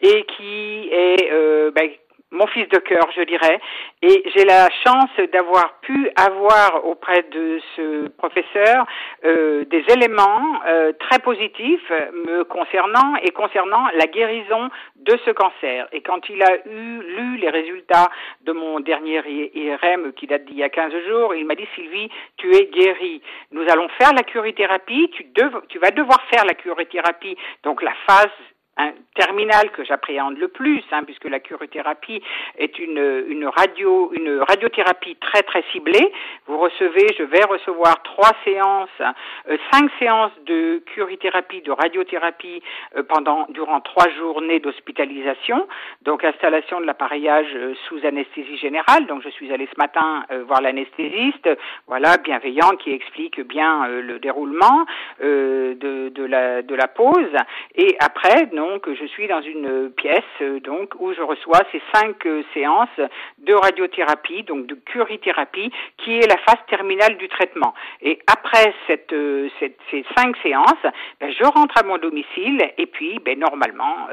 et 0.00 0.24
qui 0.36 0.88
est 0.92 1.28
ben, 1.72 1.90
mon 2.34 2.46
fils 2.48 2.68
de 2.68 2.78
cœur, 2.78 3.08
je 3.16 3.22
dirais. 3.22 3.60
Et 4.02 4.22
j'ai 4.34 4.44
la 4.44 4.68
chance 4.84 5.10
d'avoir 5.32 5.80
pu 5.80 6.10
avoir 6.16 6.84
auprès 6.84 7.22
de 7.30 7.60
ce 7.76 8.08
professeur 8.08 8.86
euh, 9.24 9.64
des 9.64 9.84
éléments 9.88 10.60
euh, 10.66 10.92
très 10.98 11.20
positifs 11.20 11.90
me 12.26 12.44
concernant 12.44 13.16
et 13.22 13.30
concernant 13.30 13.86
la 13.94 14.06
guérison 14.06 14.68
de 14.96 15.16
ce 15.24 15.30
cancer. 15.30 15.88
Et 15.92 16.02
quand 16.02 16.28
il 16.28 16.42
a 16.42 16.56
eu 16.66 17.02
lu 17.16 17.36
les 17.38 17.50
résultats 17.50 18.10
de 18.42 18.52
mon 18.52 18.80
dernier 18.80 19.22
IRM 19.54 20.12
qui 20.14 20.26
date 20.26 20.44
d'il 20.44 20.56
y 20.56 20.62
a 20.64 20.68
15 20.68 20.92
jours, 21.08 21.34
il 21.34 21.46
m'a 21.46 21.54
dit 21.54 21.66
Sylvie, 21.74 22.10
tu 22.36 22.54
es 22.54 22.66
guérie. 22.66 23.22
Nous 23.52 23.64
allons 23.70 23.88
faire 24.00 24.12
la 24.12 24.22
curithérapie, 24.22 25.10
tu, 25.14 25.26
tu 25.68 25.78
vas 25.78 25.90
devoir 25.90 26.20
faire 26.30 26.44
la 26.44 26.54
curithérapie, 26.54 27.36
donc 27.62 27.82
la 27.82 27.94
phase 28.06 28.30
un 28.76 28.92
terminal 29.14 29.70
que 29.70 29.84
j'appréhende 29.84 30.36
le 30.38 30.48
plus, 30.48 30.82
hein, 30.90 31.04
puisque 31.04 31.26
la 31.26 31.38
curithérapie 31.38 32.20
est 32.58 32.78
une, 32.78 33.24
une 33.28 33.46
radio, 33.46 34.12
une 34.12 34.40
radiothérapie 34.40 35.16
très 35.16 35.42
très 35.42 35.62
ciblée. 35.70 36.12
Vous 36.46 36.58
recevez, 36.58 37.06
je 37.16 37.22
vais 37.22 37.44
recevoir 37.44 38.02
trois 38.02 38.32
séances, 38.44 38.88
euh, 39.00 39.56
cinq 39.72 39.90
séances 39.98 40.32
de 40.46 40.82
curithérapie, 40.86 41.62
de 41.62 41.70
radiothérapie 41.70 42.62
euh, 42.96 43.04
pendant 43.04 43.46
durant 43.50 43.80
trois 43.80 44.10
journées 44.18 44.58
d'hospitalisation. 44.58 45.68
Donc 46.02 46.24
installation 46.24 46.80
de 46.80 46.86
l'appareillage 46.86 47.52
euh, 47.54 47.74
sous 47.88 48.04
anesthésie 48.04 48.58
générale. 48.58 49.06
Donc 49.06 49.22
je 49.22 49.28
suis 49.28 49.52
allée 49.52 49.68
ce 49.72 49.78
matin 49.78 50.24
voir 50.46 50.60
l'anesthésiste, 50.60 51.48
voilà, 51.86 52.16
bienveillant, 52.16 52.70
qui 52.76 52.90
explique 52.90 53.40
bien 53.40 53.86
le 53.88 54.18
déroulement 54.18 54.86
de, 55.20 55.76
de 56.08 56.24
la 56.24 56.62
de 56.62 56.74
la 56.74 56.88
pause. 56.88 57.34
Et 57.74 57.96
après, 58.00 58.46
je 58.86 59.06
suis 59.06 59.26
dans 59.28 59.42
une 59.42 59.90
pièce 59.90 60.22
euh, 60.40 60.60
donc 60.60 60.94
où 60.98 61.12
je 61.12 61.22
reçois 61.22 61.60
ces 61.72 61.82
cinq 61.92 62.26
euh, 62.26 62.42
séances 62.52 63.00
de 63.38 63.54
radiothérapie, 63.54 64.42
donc 64.42 64.66
de 64.66 64.74
curithérapie, 64.74 65.70
qui 65.98 66.18
est 66.18 66.26
la 66.26 66.38
phase 66.38 66.64
terminale 66.68 67.16
du 67.16 67.28
traitement. 67.28 67.74
Et 68.02 68.18
après 68.26 68.74
cette, 68.86 69.12
euh, 69.12 69.48
ces 69.58 70.04
cinq 70.16 70.36
séances, 70.42 70.86
ben, 71.20 71.30
je 71.30 71.44
rentre 71.44 71.76
à 71.78 71.82
mon 71.82 71.98
domicile 71.98 72.70
et 72.78 72.86
puis 72.86 73.18
ben, 73.24 73.38
normalement, 73.38 74.08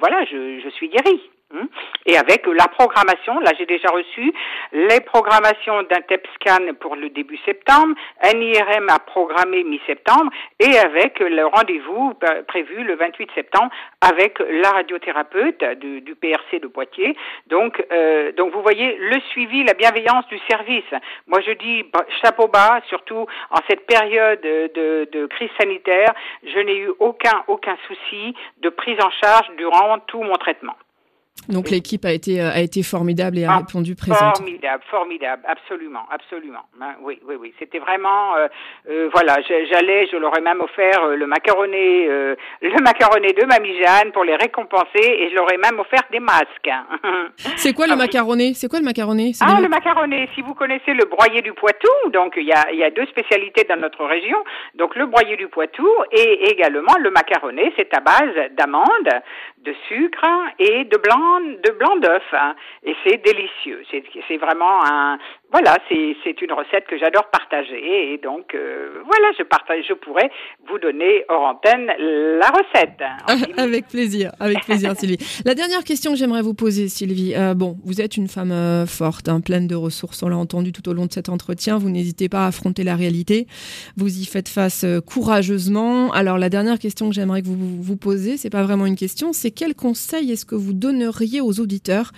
voilà, 0.00 0.24
je, 0.24 0.60
je 0.62 0.68
suis 0.70 0.88
guérie. 0.88 1.31
Hein. 1.54 1.66
Et 2.06 2.16
avec 2.16 2.46
la 2.46 2.68
programmation, 2.68 3.38
là 3.40 3.52
j'ai 3.58 3.66
déjà 3.66 3.88
reçu 3.88 4.32
les 4.72 5.00
programmations 5.00 5.82
d'un 5.84 6.00
TEP 6.00 6.26
scan 6.34 6.74
pour 6.80 6.96
le 6.96 7.10
début 7.10 7.38
septembre, 7.44 7.94
un 8.22 8.40
IRM 8.40 8.88
à 8.88 8.98
programmer 8.98 9.64
mi-septembre 9.64 10.30
et 10.58 10.78
avec 10.78 11.18
le 11.20 11.46
rendez-vous 11.46 12.14
prévu 12.48 12.84
le 12.84 12.94
28 12.96 13.30
septembre 13.34 13.70
avec 14.00 14.38
la 14.38 14.70
radiothérapeute 14.70 15.64
du, 15.78 16.14
PRC 16.14 16.60
de 16.60 16.66
Poitiers. 16.66 17.16
Donc, 17.46 17.82
euh, 17.92 18.32
donc 18.32 18.52
vous 18.52 18.62
voyez 18.62 18.96
le 18.98 19.20
suivi, 19.30 19.64
la 19.64 19.74
bienveillance 19.74 20.26
du 20.28 20.38
service. 20.50 20.90
Moi 21.26 21.40
je 21.46 21.52
dis 21.52 21.84
chapeau 22.22 22.48
bas, 22.48 22.80
surtout 22.88 23.26
en 23.50 23.58
cette 23.68 23.86
période 23.86 24.40
de, 24.40 25.08
de 25.10 25.26
crise 25.26 25.50
sanitaire, 25.58 26.12
je 26.44 26.58
n'ai 26.58 26.76
eu 26.76 26.90
aucun 26.98 27.44
aucun 27.48 27.76
souci 27.86 28.34
de 28.58 28.68
prise 28.68 28.98
en 29.00 29.10
charge 29.10 29.50
durant 29.56 29.98
tout 30.00 30.22
mon 30.22 30.36
traitement. 30.36 30.74
Donc 31.48 31.70
l'équipe 31.70 32.04
a 32.04 32.12
été 32.12 32.40
euh, 32.40 32.50
a 32.50 32.60
été 32.60 32.84
formidable 32.84 33.36
et 33.38 33.44
a 33.44 33.52
ah, 33.52 33.56
répondu 33.58 33.96
présente. 33.96 34.38
Formidable, 34.38 34.82
formidable, 34.88 35.42
absolument, 35.48 36.06
absolument. 36.10 36.62
Hein, 36.80 36.94
oui, 37.02 37.18
oui, 37.26 37.34
oui. 37.38 37.52
C'était 37.58 37.80
vraiment, 37.80 38.36
euh, 38.36 38.46
euh, 38.88 39.10
voilà, 39.12 39.38
j'allais, 39.42 40.06
je 40.06 40.16
leur 40.16 40.36
ai 40.38 40.40
même 40.40 40.60
offert 40.60 41.04
le 41.08 41.26
macaroné, 41.26 42.06
le 42.06 42.82
macaroné 42.82 43.32
de 43.32 43.44
Mamie 43.44 43.76
Jeanne 43.82 44.12
pour 44.12 44.22
les 44.22 44.36
récompenser 44.36 45.02
et 45.02 45.30
je 45.30 45.34
leur 45.34 45.52
ai 45.52 45.56
même 45.56 45.80
offert 45.80 46.02
des 46.12 46.20
masques. 46.20 46.70
C'est 47.56 47.72
quoi 47.72 47.86
le 47.86 47.94
ah 47.94 47.96
macaroné 47.96 48.54
C'est 48.54 48.68
quoi 48.68 48.78
le 48.78 48.84
macaroné 48.84 49.32
Ah, 49.40 49.60
le 49.60 49.68
macaroné. 49.68 50.28
Si 50.36 50.42
vous 50.42 50.54
connaissez 50.54 50.94
le 50.94 51.06
broyer 51.06 51.42
du 51.42 51.52
Poitou, 51.54 52.10
donc 52.12 52.34
il 52.36 52.46
y 52.46 52.52
a 52.52 52.70
il 52.72 52.78
y 52.78 52.84
a 52.84 52.90
deux 52.90 53.06
spécialités 53.06 53.64
dans 53.68 53.80
notre 53.80 54.04
région. 54.04 54.38
Donc 54.76 54.94
le 54.94 55.06
broyer 55.06 55.36
du 55.36 55.48
Poitou 55.48 55.88
et 56.12 56.50
également 56.50 56.96
le 57.00 57.10
macaroné, 57.10 57.72
c'est 57.76 57.92
à 57.94 58.00
base 58.00 58.52
d'amandes, 58.56 59.10
de 59.58 59.74
sucre 59.88 60.26
et 60.60 60.84
de 60.84 60.96
blanc 60.98 61.21
de 61.40 61.70
blanc 61.72 61.96
d'œuf 61.96 62.22
hein, 62.32 62.54
et 62.84 62.94
c'est 63.04 63.18
délicieux. 63.18 63.82
C'est 63.90 64.36
vraiment 64.36 64.84
un 64.84 65.18
voilà, 65.52 65.76
c'est 65.86 66.40
une 66.40 66.52
recette 66.52 66.86
que 66.88 66.98
j'adore 66.98 67.28
partager 67.30 68.14
et 68.14 68.16
donc 68.16 68.54
euh, 68.54 69.02
voilà, 69.04 69.32
je 69.38 69.42
partage, 69.42 69.84
je 69.86 69.92
pourrais 69.92 70.30
vous 70.66 70.78
donner 70.78 71.26
hors 71.28 71.42
antenne 71.42 71.88
la 71.98 72.48
recette. 72.48 73.02
Hein, 73.28 73.36
avec 73.58 73.86
plaisir, 73.88 74.32
avec 74.40 74.64
plaisir 74.64 74.96
Sylvie. 74.98 75.18
La 75.44 75.54
dernière 75.54 75.84
question 75.84 76.12
que 76.12 76.16
j'aimerais 76.16 76.40
vous 76.40 76.54
poser 76.54 76.88
Sylvie, 76.88 77.34
euh, 77.34 77.52
bon, 77.52 77.76
vous 77.84 78.00
êtes 78.00 78.16
une 78.16 78.28
femme 78.28 78.50
euh, 78.50 78.86
forte, 78.86 79.28
hein, 79.28 79.42
pleine 79.42 79.66
de 79.66 79.74
ressources, 79.74 80.22
on 80.22 80.28
l'a 80.30 80.38
entendu 80.38 80.72
tout 80.72 80.88
au 80.88 80.94
long 80.94 81.04
de 81.04 81.12
cet 81.12 81.28
entretien, 81.28 81.76
vous 81.76 81.90
n'hésitez 81.90 82.30
pas 82.30 82.44
à 82.44 82.46
affronter 82.46 82.82
la 82.82 82.96
réalité, 82.96 83.46
vous 83.98 84.20
y 84.20 84.24
faites 84.24 84.48
face 84.48 84.86
courageusement. 85.06 86.12
Alors 86.12 86.38
la 86.38 86.48
dernière 86.48 86.78
question 86.78 87.10
que 87.10 87.14
j'aimerais 87.14 87.42
que 87.42 87.48
vous 87.48 87.82
vous 87.82 87.96
posez, 87.96 88.38
c'est 88.38 88.48
pas 88.48 88.62
vraiment 88.62 88.86
une 88.86 88.96
question, 88.96 89.34
c'est 89.34 89.50
quel 89.50 89.74
conseil 89.74 90.32
est-ce 90.32 90.46
que 90.46 90.54
vous 90.54 90.72
donneriez 90.72 91.42
aux 91.42 91.60
auditeurs 91.60 92.12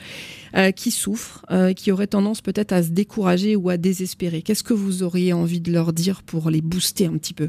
qui 0.76 0.92
souffrent, 0.92 1.44
qui 1.74 1.90
auraient 1.90 2.06
tendance 2.06 2.40
peut-être 2.40 2.72
à 2.72 2.80
se 2.84 2.90
décourager 2.90 3.23
ou 3.56 3.70
à 3.70 3.76
désespérer. 3.76 4.42
Qu'est-ce 4.42 4.62
que 4.62 4.74
vous 4.74 5.02
auriez 5.02 5.32
envie 5.32 5.60
de 5.60 5.72
leur 5.72 5.92
dire 5.92 6.20
pour 6.22 6.50
les 6.50 6.60
booster 6.60 7.06
un 7.06 7.16
petit 7.18 7.34
peu? 7.34 7.48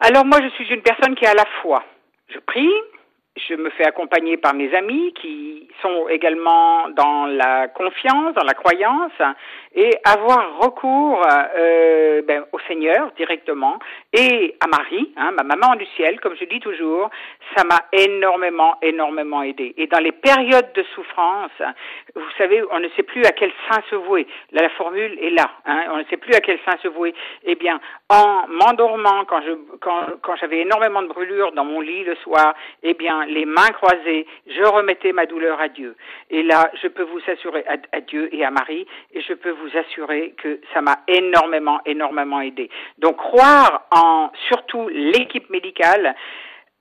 Alors 0.00 0.24
moi, 0.24 0.38
je 0.42 0.48
suis 0.50 0.72
une 0.74 0.82
personne 0.82 1.14
qui 1.14 1.26
a 1.26 1.34
la 1.34 1.46
foi. 1.60 1.84
Je 2.28 2.38
prie, 2.38 2.70
je 3.36 3.54
me 3.54 3.70
fais 3.70 3.84
accompagner 3.84 4.36
par 4.36 4.54
mes 4.54 4.74
amis 4.74 5.12
qui 5.20 5.68
sont 5.80 6.08
également 6.08 6.88
dans 6.90 7.26
la 7.26 7.68
confiance, 7.68 8.34
dans 8.34 8.44
la 8.44 8.54
croyance, 8.54 9.12
et 9.74 9.90
avoir 10.04 10.58
recours 10.58 11.22
euh, 11.56 12.22
ben, 12.22 12.44
au 12.52 12.58
Seigneur 12.68 13.10
directement 13.16 13.78
et 14.12 14.54
à 14.60 14.66
Marie, 14.66 15.12
hein, 15.16 15.32
ma 15.32 15.42
maman 15.42 15.76
du 15.76 15.86
ciel, 15.96 16.20
comme 16.20 16.36
je 16.36 16.44
dis 16.44 16.60
toujours, 16.60 17.10
ça 17.56 17.64
m'a 17.64 17.80
énormément, 17.92 18.76
énormément 18.82 19.42
aidé. 19.42 19.74
Et 19.76 19.86
dans 19.86 20.00
les 20.00 20.12
périodes 20.12 20.72
de 20.74 20.82
souffrance, 20.94 21.50
vous 22.14 22.22
savez, 22.38 22.62
on 22.70 22.80
ne 22.80 22.88
sait 22.90 23.02
plus 23.02 23.24
à 23.24 23.32
quel 23.32 23.50
saint 23.68 23.82
se 23.90 23.96
vouer. 23.96 24.26
Là, 24.52 24.62
la 24.62 24.70
formule 24.70 25.18
est 25.20 25.30
là. 25.30 25.50
Hein, 25.64 25.84
on 25.92 25.98
ne 25.98 26.04
sait 26.04 26.16
plus 26.16 26.34
à 26.34 26.40
quel 26.40 26.58
saint 26.64 26.76
se 26.82 26.88
vouer. 26.88 27.14
Eh 27.44 27.54
bien, 27.54 27.80
en 28.08 28.46
m'endormant, 28.48 29.24
quand 29.26 29.40
je, 29.42 29.52
quand, 29.80 30.06
quand 30.22 30.36
j'avais 30.36 30.60
énormément 30.60 31.02
de 31.02 31.08
brûlures 31.08 31.52
dans 31.52 31.64
mon 31.64 31.80
lit 31.80 32.04
le 32.04 32.14
soir, 32.16 32.54
eh 32.82 32.94
bien, 32.94 33.24
les 33.26 33.44
mains 33.44 33.70
croisées, 33.70 34.26
je 34.46 34.62
remettais 34.62 35.12
ma 35.12 35.26
douleur 35.26 35.60
à 35.60 35.68
Dieu. 35.68 35.96
Et 36.30 36.42
là, 36.42 36.70
je 36.82 36.88
peux 36.88 37.02
vous 37.02 37.20
assurer 37.26 37.64
à, 37.66 38.00
Dieu 38.00 38.28
et 38.34 38.44
à 38.44 38.50
Marie, 38.50 38.86
et 39.12 39.20
je 39.20 39.34
peux 39.34 39.50
vous 39.50 39.61
assurer 39.74 40.34
que 40.42 40.60
ça 40.72 40.80
m'a 40.80 40.98
énormément, 41.08 41.80
énormément 41.86 42.40
aidé. 42.40 42.70
Donc, 42.98 43.16
croire 43.16 43.86
en 43.94 44.30
surtout 44.48 44.88
l'équipe 44.88 45.48
médicale, 45.50 46.14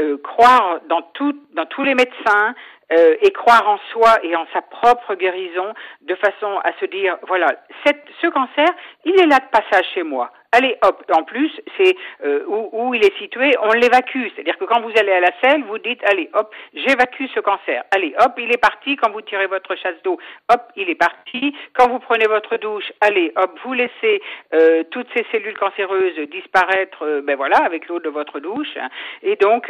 euh, 0.02 0.18
croire 0.24 0.80
dans, 0.88 1.02
tous 1.14 1.84
les 1.84 1.96
médecins, 1.96 2.56
euh, 2.92 3.16
et 3.22 3.32
croire 3.32 3.70
en 3.70 3.80
soi 3.92 4.20
et 4.24 4.36
en 4.36 4.46
sa 4.52 4.62
propre 4.62 5.16
guérison 5.16 5.74
de 6.02 6.16
façon 6.16 6.60
à 6.64 6.74
se 6.80 6.86
dire 6.86 7.18
voilà 7.26 7.48
ce 7.86 8.28
cancer 8.28 8.68
il 9.06 9.18
est 9.18 9.28
là 9.28 9.40
de 9.40 9.50
passage 9.50 9.86
chez 9.94 10.04
moi 10.04 10.30
allez 10.52 10.78
hop, 10.82 11.04
en 11.14 11.24
plus, 11.24 11.52
c'est 11.78 11.96
euh, 12.24 12.44
où, 12.48 12.94
il 12.94 13.04
est 13.06 13.18
situé, 13.18 13.52
on 13.62 13.72
l'évacue. 13.72 14.28
C'est-à-dire 14.36 14.58
que 14.58 14.66
quand 14.66 14.82
vous 14.82 14.92
allez 14.98 15.12
à 15.12 15.20
la 15.20 15.32
selle, 15.42 15.64
vous 15.64 15.78
dites, 15.78 16.02
allez 16.10 16.30
hop, 16.34 16.54
j'évacue 16.74 17.26
ce 17.34 17.40
cancer. 17.40 17.84
Allez 17.96 18.14
hop, 18.20 18.34
il 18.38 18.52
est 18.52 18.58
parti 18.62 18.96
quand 18.96 19.12
vous 19.12 19.22
tirez 19.22 19.48
votre 19.48 19.76
chasse 19.76 20.02
d'eau. 20.04 20.18
Hop, 20.52 20.62
il 20.76 20.90
est 20.90 20.96
parti. 20.96 21.56
Quand 21.74 21.90
vous 21.90 22.00
prenez 22.00 22.26
votre 22.28 22.58
douche, 22.58 22.92
allez 23.00 23.32
hop, 23.36 23.58
vous 23.64 23.74
laissez 23.74 24.22
euh, 24.54 24.84
toutes 24.92 25.08
ces 25.16 25.26
cellules 25.32 25.58
cancéreuses 25.58 26.20
disparaître, 26.30 27.06
euh, 27.06 27.22
ben 27.22 27.36
voilà, 27.38 27.58
avec 27.58 27.88
l'eau 27.88 28.00
de 28.00 28.10
votre 28.10 28.40
douche. 28.40 28.78
Et 29.24 29.36
donc, 29.38 29.68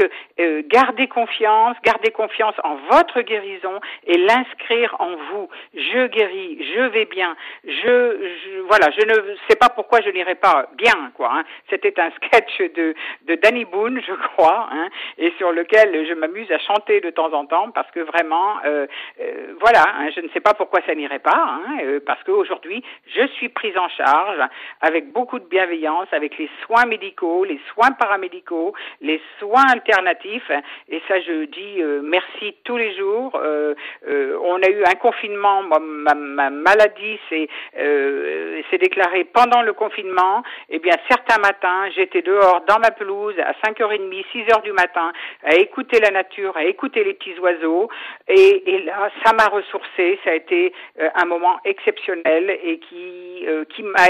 gardez 0.67 1.07
confiance, 1.07 1.77
gardez 1.83 2.11
confiance 2.11 2.55
en 2.63 2.75
votre 2.89 3.21
guérison 3.21 3.79
et 4.07 4.17
l'inscrire 4.17 4.95
en 4.99 5.15
vous. 5.15 5.49
Je 5.75 6.07
guéris, 6.07 6.57
je 6.75 6.81
vais 6.81 7.05
bien. 7.05 7.35
Je, 7.65 7.71
je 7.73 8.59
voilà, 8.67 8.89
je 8.91 9.05
ne 9.05 9.35
sais 9.49 9.55
pas 9.55 9.69
pourquoi 9.69 10.01
je 10.01 10.09
n'irai 10.09 10.35
pas 10.35 10.70
bien, 10.75 11.11
quoi. 11.15 11.31
Hein. 11.33 11.43
C'était 11.69 11.99
un 11.99 12.11
sketch 12.11 12.73
de, 12.75 12.93
de 13.27 13.35
Danny 13.35 13.65
Boone, 13.65 14.01
je 14.05 14.13
crois, 14.13 14.67
hein, 14.71 14.89
et 15.17 15.31
sur 15.37 15.51
lequel 15.51 16.07
je 16.07 16.13
m'amuse 16.13 16.51
à 16.51 16.59
chanter 16.59 17.01
de 17.01 17.09
temps 17.09 17.33
en 17.33 17.45
temps 17.45 17.71
parce 17.71 17.89
que 17.91 17.99
vraiment, 17.99 18.57
euh, 18.65 18.87
euh, 19.19 19.53
voilà, 19.59 19.83
hein, 19.97 20.09
je 20.15 20.21
ne 20.21 20.29
sais 20.29 20.39
pas 20.39 20.53
pourquoi 20.53 20.81
ça 20.85 20.95
n'irait 20.95 21.19
pas, 21.19 21.31
hein, 21.35 21.77
euh, 21.83 21.99
parce 22.05 22.23
qu'aujourd'hui, 22.23 22.83
je 23.07 23.27
suis 23.27 23.49
prise 23.49 23.77
en 23.77 23.89
charge 23.89 24.39
avec 24.81 25.11
beaucoup 25.11 25.39
de 25.39 25.45
bienveillance, 25.45 26.07
avec 26.11 26.37
les 26.37 26.49
soins 26.65 26.85
médicaux, 26.85 27.43
les 27.43 27.59
soins 27.73 27.91
paramédicaux, 27.91 28.73
les 29.01 29.21
soins 29.39 29.65
alternatifs, 29.71 30.51
et 30.89 31.01
ça, 31.07 31.19
je 31.21 31.45
dis 31.45 31.81
merci 32.03 32.55
tous 32.63 32.77
les 32.77 32.95
jours. 32.95 33.31
on 33.33 34.61
a 34.61 34.69
eu 34.69 34.83
un 34.83 34.95
confinement, 34.95 35.63
ma, 35.63 35.79
ma 36.15 36.49
maladie 36.49 37.19
s'est 37.29 38.77
déclarée 38.77 39.25
pendant 39.25 39.61
le 39.61 39.73
confinement 39.73 40.43
eh 40.69 40.79
bien, 40.79 40.95
certains 41.09 41.39
matins, 41.39 41.89
j'étais 41.95 42.21
dehors 42.21 42.63
dans 42.67 42.79
ma 42.79 42.91
pelouse 42.91 43.35
à 43.39 43.53
5h30, 43.67 44.23
6h 44.33 44.63
du 44.63 44.71
matin, 44.73 45.11
à 45.43 45.55
écouter 45.55 45.99
la 45.99 46.11
nature, 46.11 46.55
à 46.57 46.65
écouter 46.65 47.03
les 47.03 47.13
petits 47.13 47.37
oiseaux. 47.39 47.89
Et, 48.27 48.63
et 48.65 48.83
là, 48.83 49.09
ça 49.23 49.33
m'a 49.33 49.47
ressourcé. 49.47 50.19
Ça 50.23 50.31
a 50.31 50.35
été 50.35 50.73
euh, 50.99 51.07
un 51.15 51.25
moment 51.25 51.57
exceptionnel 51.65 52.57
et 52.63 52.79
qui, 52.79 53.45
euh, 53.47 53.65
qui 53.75 53.83
m'a 53.83 54.07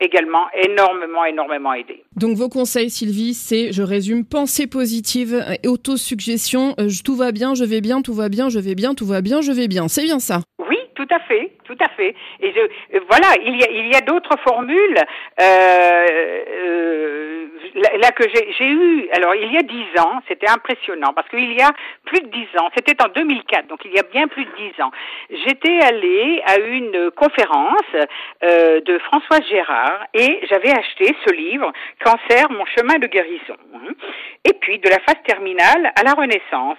également 0.00 0.46
énormément, 0.54 1.24
énormément 1.24 1.72
aidé. 1.74 2.04
Donc 2.16 2.36
vos 2.36 2.48
conseils, 2.48 2.90
Sylvie, 2.90 3.34
c'est, 3.34 3.72
je 3.72 3.82
résume, 3.82 4.24
pensée 4.24 4.66
positive 4.66 5.44
et 5.62 5.68
autosuggestion. 5.68 6.74
Euh, 6.78 6.88
tout 7.04 7.16
va 7.16 7.32
bien, 7.32 7.54
je 7.54 7.64
vais 7.64 7.80
bien, 7.80 8.02
tout 8.02 8.14
va 8.14 8.28
bien, 8.28 8.48
je 8.48 8.58
vais 8.58 8.74
bien, 8.74 8.94
tout 8.94 9.06
va 9.06 9.20
bien, 9.20 9.40
je 9.40 9.52
vais 9.52 9.68
bien. 9.68 9.88
C'est 9.88 10.02
bien 10.02 10.18
ça? 10.18 10.40
Oui, 10.58 10.76
tout 11.00 11.14
à 11.14 11.20
fait, 11.20 11.52
tout 11.64 11.76
à 11.80 11.88
fait. 11.90 12.14
Et 12.40 12.52
je, 12.52 12.98
voilà, 13.08 13.28
il 13.42 13.58
y 13.58 13.64
a, 13.64 13.70
il 13.70 13.86
y 13.88 13.96
a 13.96 14.02
d'autres 14.02 14.36
formules. 14.44 14.98
Euh, 15.40 16.06
euh, 16.20 17.46
là, 17.74 18.10
que 18.10 18.24
j'ai 18.28 18.66
eu, 18.66 19.08
alors 19.14 19.34
il 19.34 19.52
y 19.52 19.56
a 19.56 19.62
dix 19.62 19.86
ans, 19.98 20.20
c'était 20.28 20.50
impressionnant 20.50 21.12
parce 21.14 21.28
qu'il 21.28 21.52
y 21.52 21.62
a 21.62 21.70
plus 22.04 22.20
de 22.20 22.26
dix 22.26 22.48
ans, 22.58 22.68
c'était 22.74 23.02
en 23.02 23.08
2004, 23.08 23.66
donc 23.68 23.80
il 23.84 23.92
y 23.92 23.98
a 23.98 24.02
bien 24.02 24.28
plus 24.28 24.44
de 24.44 24.50
dix 24.56 24.82
ans, 24.82 24.90
j'étais 25.30 25.80
allée 25.82 26.42
à 26.46 26.58
une 26.58 27.10
conférence 27.12 27.80
euh, 28.42 28.80
de 28.80 28.98
Françoise 28.98 29.42
Gérard 29.48 30.04
et 30.14 30.40
j'avais 30.50 30.70
acheté 30.70 31.14
ce 31.26 31.32
livre, 31.32 31.72
Cancer, 32.04 32.50
mon 32.50 32.64
chemin 32.66 32.98
de 32.98 33.06
guérison. 33.06 33.56
Et 34.44 34.54
puis 34.54 34.78
de 34.78 34.88
la 34.88 34.98
phase 35.00 35.22
terminale 35.24 35.92
à 35.96 36.02
la 36.02 36.12
Renaissance. 36.12 36.78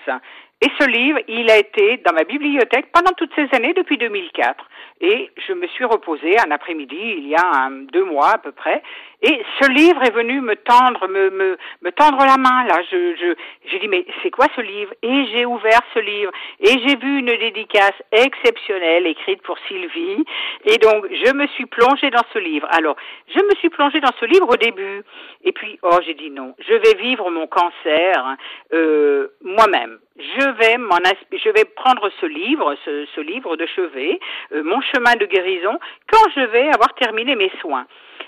Et 0.63 0.69
ce 0.79 0.87
livre, 0.87 1.19
il 1.27 1.49
a 1.49 1.57
été 1.57 1.97
dans 2.05 2.13
ma 2.13 2.23
bibliothèque 2.23 2.91
pendant 2.91 3.11
toutes 3.17 3.33
ces 3.35 3.47
années 3.55 3.73
depuis 3.73 3.97
2004. 3.97 4.63
Et 5.01 5.31
je 5.47 5.53
me 5.53 5.67
suis 5.67 5.85
reposée 5.85 6.37
un 6.39 6.51
après-midi, 6.51 6.95
il 6.99 7.27
y 7.27 7.35
a 7.35 7.69
deux 7.91 8.03
mois 8.03 8.33
à 8.33 8.37
peu 8.37 8.51
près, 8.51 8.83
et 9.23 9.41
ce 9.59 9.69
livre 9.71 10.03
est 10.03 10.13
venu 10.13 10.41
me 10.41 10.55
tendre, 10.55 11.07
me, 11.07 11.29
me, 11.29 11.57
me 11.81 11.91
tendre 11.91 12.17
la 12.25 12.37
main. 12.37 12.65
Là, 12.65 12.81
je, 12.91 13.15
je, 13.15 13.35
j'ai 13.65 13.79
dit 13.79 13.87
mais 13.87 14.05
c'est 14.21 14.31
quoi 14.31 14.47
ce 14.55 14.61
livre? 14.61 14.93
Et 15.03 15.25
j'ai 15.31 15.45
ouvert 15.45 15.81
ce 15.93 15.99
livre 15.99 16.31
et 16.59 16.79
j'ai 16.85 16.95
vu 16.95 17.19
une 17.19 17.27
dédicace 17.37 17.93
exceptionnelle 18.11 19.05
écrite 19.05 19.43
pour 19.43 19.57
Sylvie. 19.67 20.25
Et 20.65 20.77
donc 20.77 21.05
je 21.11 21.33
me 21.33 21.45
suis 21.47 21.67
plongée 21.67 22.09
dans 22.09 22.25
ce 22.33 22.39
livre. 22.39 22.67
Alors 22.71 22.95
je 23.27 23.39
me 23.39 23.55
suis 23.59 23.69
plongée 23.69 24.01
dans 24.01 24.13
ce 24.19 24.25
livre 24.25 24.49
au 24.49 24.57
début, 24.57 25.03
et 25.43 25.51
puis 25.51 25.79
oh 25.83 25.99
j'ai 26.05 26.15
dit 26.15 26.31
non, 26.31 26.55
je 26.59 26.73
vais 26.73 26.99
vivre 26.99 27.29
mon 27.29 27.45
cancer 27.45 28.37
euh, 28.73 29.27
moi-même. 29.43 29.99
Je 30.17 30.51
vais 30.57 30.77
m'en, 30.77 30.97
je 31.31 31.49
vais 31.49 31.65
prendre 31.65 32.09
ce 32.19 32.25
livre, 32.25 32.75
ce, 32.83 33.21
livre 33.21 33.55
de 33.55 33.65
chevet, 33.65 34.19
euh, 34.51 34.63
mon 34.63 34.81
chemin 34.81 35.15
de 35.15 35.25
guérison, 35.25 35.79
quand 36.11 36.29
je 36.35 36.41
vais 36.41 36.67
avoir 36.67 36.93
terminé 36.95 37.35
mes 37.35 37.51
soins. 37.61 37.85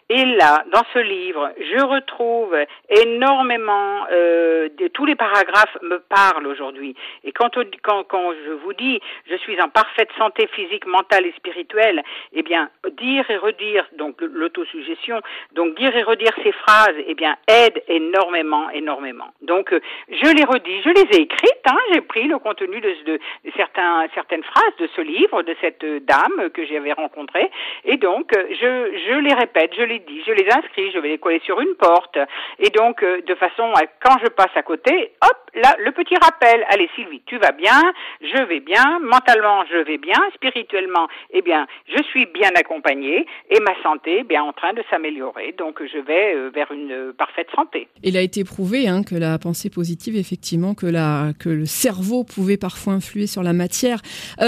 Et 0.10 0.26
là, 0.26 0.64
dans 0.72 0.84
ce 0.94 1.00
livre, 1.00 1.52
je 1.58 1.84
retrouve 1.84 2.56
énormément, 2.90 4.06
euh, 4.12 4.70
tous 4.94 5.06
les 5.06 5.16
paragraphes 5.16 5.78
me 5.82 6.00
parlent 6.00 6.48
aujourd'hui. 6.48 6.96
Et 7.24 7.32
quand, 7.32 7.58
quand, 7.82 8.04
quand 8.04 8.34
je 8.46 8.52
vous 8.52 8.74
dis, 8.74 9.00
je 9.30 9.36
suis 9.38 9.60
en 9.62 9.70
parfaite 9.70 10.10
santé 10.18 10.48
physique, 10.48 10.86
mentale 10.86 11.26
et 11.26 11.34
spirituelle, 11.34 12.04
eh 12.34 12.44
bien, 12.44 12.70
dire 12.98 13.30
et 13.30 13.38
redire, 13.38 13.86
donc 13.98 14.22
l'autosuggestion, 14.22 15.22
donc 15.54 15.76
dire 15.78 15.96
et 15.96 16.04
redire 16.04 16.34
ces 16.44 16.52
phrases, 16.52 16.96
eh 17.08 17.14
bien, 17.16 17.36
aide 17.48 17.82
énormément, 17.88 18.70
énormément. 18.70 19.32
Donc, 19.42 19.74
euh, 19.74 19.80
je 20.10 20.36
les 20.36 20.44
redis, 20.44 20.82
je 20.84 20.90
les 20.90 21.18
ai 21.18 21.22
écrites, 21.22 21.66
hein, 21.66 21.78
j'ai 21.92 22.02
pris 22.02 22.28
le 22.28 22.40
contenu 22.40 22.82
de, 22.82 22.90
de, 23.06 23.14
de, 23.14 23.52
certains, 23.56 24.06
certaines 24.14 24.44
phrases 24.44 24.76
de 24.80 24.88
ce 24.96 25.02
livre, 25.02 25.44
de 25.44 25.56
cette 25.62 25.86
dame 26.06 26.50
que 26.54 26.66
j'avais 26.66 26.94
rencontrée, 26.94 27.50
et 27.86 27.98
donc, 27.98 28.32
je, 28.34 28.98
je 29.08 29.20
les 29.20 29.34
répète, 29.34 29.74
les 29.84 30.00
dit, 30.00 30.22
je 30.26 30.32
les 30.32 30.48
inscris, 30.52 30.92
je 30.92 31.00
vais 31.00 31.10
les 31.10 31.18
coller 31.18 31.42
sur 31.46 31.60
une 31.60 31.76
porte. 31.76 32.18
Et 32.60 32.70
donc, 32.70 33.04
euh, 33.04 33.22
de 33.28 33.36
façon 33.36 33.64
à, 33.76 33.82
quand 34.04 34.18
je 34.24 34.30
passe 34.30 34.56
à 34.56 34.64
côté, 34.64 35.12
hop, 35.22 35.38
là, 35.56 35.76
le 35.80 35.92
petit 35.92 36.16
rappel. 36.16 36.66
Allez, 36.70 36.90
Sylvie, 36.96 37.22
tu 37.26 37.38
vas 37.38 37.52
bien, 37.52 37.82
je 38.22 38.44
vais 38.44 38.60
bien, 38.60 39.00
mentalement, 39.02 39.64
je 39.72 39.78
vais 39.78 39.98
bien, 39.98 40.20
spirituellement, 40.36 41.08
eh 41.32 41.42
bien, 41.42 41.68
je 41.88 42.02
suis 42.04 42.26
bien 42.28 42.50
accompagnée 42.56 43.26
et 43.50 43.60
ma 43.60 43.74
santé, 43.82 44.20
est 44.20 44.24
bien, 44.24 44.44
en 44.44 44.54
train 44.54 44.74
de 44.74 44.84
s'améliorer. 44.90 45.56
Donc, 45.58 45.82
je 45.82 46.00
vais 46.00 46.36
euh, 46.36 46.50
vers 46.54 46.72
une 46.72 46.92
euh, 46.92 47.14
parfaite 47.14 47.48
santé. 47.56 47.88
Il 48.04 48.18
a 48.18 48.22
été 48.22 48.44
prouvé 48.44 48.88
hein, 48.88 49.04
que 49.04 49.16
la 49.16 49.38
pensée 49.38 49.70
positive, 49.70 50.16
effectivement, 50.16 50.74
que 50.76 50.86
le 50.86 51.66
cerveau 51.66 52.24
pouvait 52.24 52.58
parfois 52.58 52.94
influer 52.94 53.28
sur 53.28 53.44
la 53.44 53.54
matière. 53.54 54.00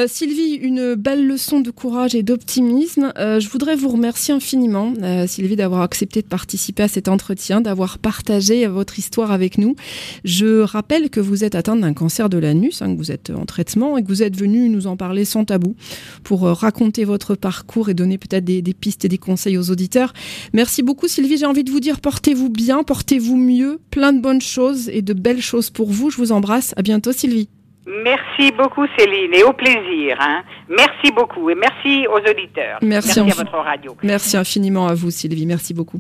Sylvie, 0.08 0.56
une 0.56 0.96
belle 0.96 1.28
leçon 1.28 1.60
de 1.60 1.72
courage 1.72 2.16
et 2.16 2.24
d'optimisme. 2.24 3.14
je 3.16 3.50
voudrais 3.50 3.76
vous 3.76 3.90
remercier 3.90 4.34
infiniment. 4.34 4.94
Sylvie, 5.28 5.56
d'avoir 5.56 5.82
accepté 5.82 6.22
de 6.22 6.28
participer 6.28 6.84
à 6.84 6.88
cet 6.88 7.08
entretien, 7.08 7.62
d'avoir 7.62 8.00
partagé 8.00 8.68
votre 8.68 9.00
histoire 9.00 9.32
avec 9.32 9.58
nous. 9.58 9.76
Je 10.24 10.62
rappelle 10.62 11.10
que 11.10 11.20
vous 11.20 11.44
êtes 11.44 11.56
atteinte 11.56 11.82
d'un 11.82 11.94
cancer 11.94 12.30
de 12.30 12.38
l'anus, 12.38 12.82
hein, 12.82 12.94
que 12.94 12.98
vous 12.98 13.12
êtes 13.12 13.30
en 13.30 13.46
traitement 13.46 13.98
et 13.98 14.04
que 14.04 14.08
vous 14.08 14.24
êtes 14.24 14.38
venu 14.38 14.70
nous 14.70 14.88
en 14.88 14.98
parler 14.98 15.26
sans 15.26 15.46
tabou 15.46 15.76
pour 16.24 16.46
euh, 16.46 16.54
raconter 16.54 17.06
votre 17.06 17.36
parcours 17.36 17.90
et 17.90 17.94
donner 17.94 18.18
peut-être 18.18 18.46
des 18.46 18.62
pistes 18.74 19.06
et 19.06 19.10
des 19.10 19.18
conseils 19.18 19.58
aux 19.58 19.72
auditeurs. 19.72 20.14
Merci 20.54 20.84
beaucoup 20.84 21.08
Sylvie, 21.08 21.38
j'ai 21.38 21.46
envie 21.46 21.64
de 21.64 21.72
vous 21.72 21.80
dire 21.80 22.00
portez-vous 22.00 22.50
bien, 22.50 22.84
portez-vous 22.84 23.38
mieux, 23.38 23.80
plein 23.92 24.14
de 24.14 24.22
bonnes 24.22 24.42
choses 24.42 24.90
et 24.90 25.02
de 25.02 25.14
belles 25.14 25.42
choses 25.42 25.70
pour 25.70 25.92
vous. 25.92 26.10
Je 26.10 26.18
vous 26.18 26.32
embrasse. 26.32 26.74
À 26.78 26.82
bientôt 26.82 27.12
Sylvie. 27.12 27.50
Merci 27.88 28.52
beaucoup 28.58 28.86
Céline 28.98 29.32
et 29.34 29.44
au 29.44 29.54
plaisir. 29.54 30.18
Hein. 30.20 30.42
Merci 30.70 31.12
beaucoup 31.16 31.52
et 31.52 31.56
merci 31.56 32.08
aux 32.08 32.18
auditeurs. 32.18 32.80
Merci, 32.82 33.20
à 33.20 33.24
votre 33.24 33.58
radio. 33.58 33.96
Merci 34.02 34.38
infiniment 34.38 34.88
à 34.88 34.96
vous 34.96 35.12
Sylvie, 35.12 35.46
merci 35.46 35.76
beaucoup. 35.76 36.00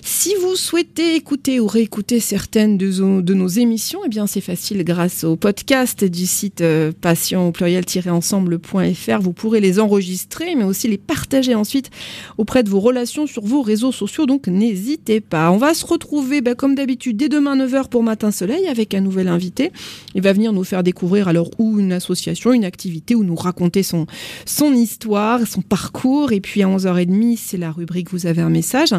Si 0.00 0.34
vous 0.40 0.54
souhaitez 0.54 1.16
écouter 1.16 1.58
ou 1.58 1.66
réécouter 1.66 2.20
certaines 2.20 2.78
de, 2.78 3.20
de 3.20 3.34
nos 3.34 3.48
émissions, 3.48 4.00
eh 4.06 4.08
bien 4.08 4.28
c'est 4.28 4.40
facile 4.40 4.84
grâce 4.84 5.24
au 5.24 5.34
podcast 5.34 6.04
du 6.04 6.24
site 6.24 6.60
euh, 6.60 6.92
passion 6.92 7.48
au 7.48 7.52
pluriel-ensemble.fr. 7.52 9.20
Vous 9.20 9.32
pourrez 9.32 9.58
les 9.58 9.80
enregistrer 9.80 10.54
mais 10.54 10.64
aussi 10.64 10.86
les 10.86 10.98
partager 10.98 11.56
ensuite 11.56 11.90
auprès 12.38 12.62
de 12.62 12.70
vos 12.70 12.80
relations 12.80 13.26
sur 13.26 13.42
vos 13.42 13.62
réseaux 13.62 13.92
sociaux. 13.92 14.26
Donc 14.26 14.46
n'hésitez 14.46 15.20
pas. 15.20 15.50
On 15.50 15.56
va 15.56 15.74
se 15.74 15.84
retrouver 15.84 16.42
bah, 16.42 16.54
comme 16.54 16.76
d'habitude 16.76 17.16
dès 17.16 17.28
demain 17.28 17.56
9h 17.56 17.88
pour 17.88 18.04
Matin 18.04 18.30
Soleil 18.30 18.68
avec 18.68 18.94
un 18.94 19.00
nouvel 19.00 19.26
invité. 19.26 19.72
Il 20.14 20.22
va 20.22 20.32
venir 20.32 20.52
nous 20.52 20.62
faire 20.62 20.84
découvrir 20.84 21.23
alors 21.28 21.50
ou 21.58 21.78
une 21.78 21.92
association, 21.92 22.52
une 22.52 22.64
activité, 22.64 23.14
ou 23.14 23.24
nous 23.24 23.34
raconter 23.34 23.82
son, 23.82 24.06
son 24.46 24.72
histoire, 24.72 25.46
son 25.46 25.62
parcours. 25.62 26.32
Et 26.32 26.40
puis 26.40 26.62
à 26.62 26.66
11h30, 26.66 27.38
c'est 27.38 27.56
la 27.56 27.72
rubrique 27.72 28.10
Vous 28.10 28.26
avez 28.26 28.42
un 28.42 28.50
message. 28.50 28.94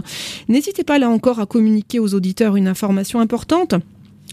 N'hésitez 0.48 0.84
pas 0.84 1.00
là 1.00 1.10
encore 1.10 1.40
à 1.40 1.46
communiquer 1.46 2.00
aux 2.00 2.14
auditeurs 2.14 2.56
une 2.56 2.68
information 2.68 3.20
importante 3.20 3.76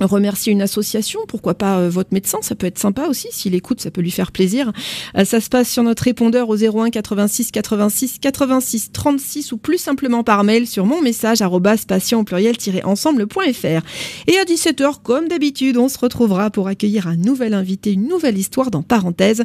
remercier 0.07 0.53
une 0.53 0.62
association, 0.62 1.21
pourquoi 1.29 1.55
pas 1.55 1.79
euh, 1.79 1.88
votre 1.88 2.12
médecin, 2.12 2.38
ça 2.43 2.55
peut 2.55 2.67
être 2.67 2.79
sympa 2.79 3.07
aussi, 3.07 3.29
s'il 3.31 3.55
écoute, 3.55 3.81
ça 3.81 3.91
peut 3.91 4.01
lui 4.01 4.11
faire 4.11 4.33
plaisir. 4.33 4.73
Euh, 5.17 5.25
ça 5.25 5.41
se 5.41 5.49
passe 5.49 5.69
sur 5.69 5.83
notre 5.83 6.03
répondeur 6.03 6.49
au 6.49 6.57
01 6.57 6.91
86 6.91 7.51
86 7.51 8.19
86 8.19 8.93
36 8.93 9.53
ou 9.53 9.59
plus 9.59 9.79
simplement 9.79 10.25
par 10.25 10.45
mail 10.45 10.67
sur 10.67 10.87
mon 10.87 11.01
message 11.03 11.43
patient 11.87 12.21
au 12.21 12.25
pluriel-ensemble.fr. 12.25 13.83
Et 14.27 14.38
à 14.38 14.45
17h, 14.45 15.03
comme 15.03 15.29
d'habitude, 15.29 15.77
on 15.77 15.88
se 15.88 15.99
retrouvera 15.99 16.51
pour 16.51 16.69
accueillir 16.69 17.07
un 17.07 17.17
nouvel 17.17 17.55
invité, 17.55 17.93
une 17.93 18.09
nouvelle 18.09 18.38
histoire 18.38 18.71
dans 18.71 18.83
parenthèse. 18.83 19.45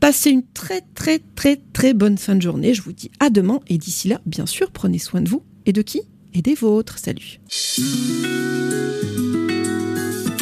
Passez 0.00 0.30
une 0.30 0.42
très 0.54 0.82
très 0.94 1.20
très 1.34 1.60
très 1.72 1.94
bonne 1.94 2.18
fin 2.18 2.34
de 2.34 2.42
journée, 2.42 2.74
je 2.74 2.82
vous 2.82 2.92
dis 2.92 3.10
à 3.20 3.30
demain 3.30 3.60
et 3.68 3.78
d'ici 3.78 4.08
là, 4.08 4.20
bien 4.26 4.46
sûr, 4.46 4.70
prenez 4.70 4.98
soin 4.98 5.20
de 5.20 5.28
vous 5.28 5.42
et 5.66 5.72
de 5.72 5.82
qui 5.82 6.02
Et 6.34 6.42
des 6.42 6.54
vôtres. 6.54 6.98
Salut 6.98 7.40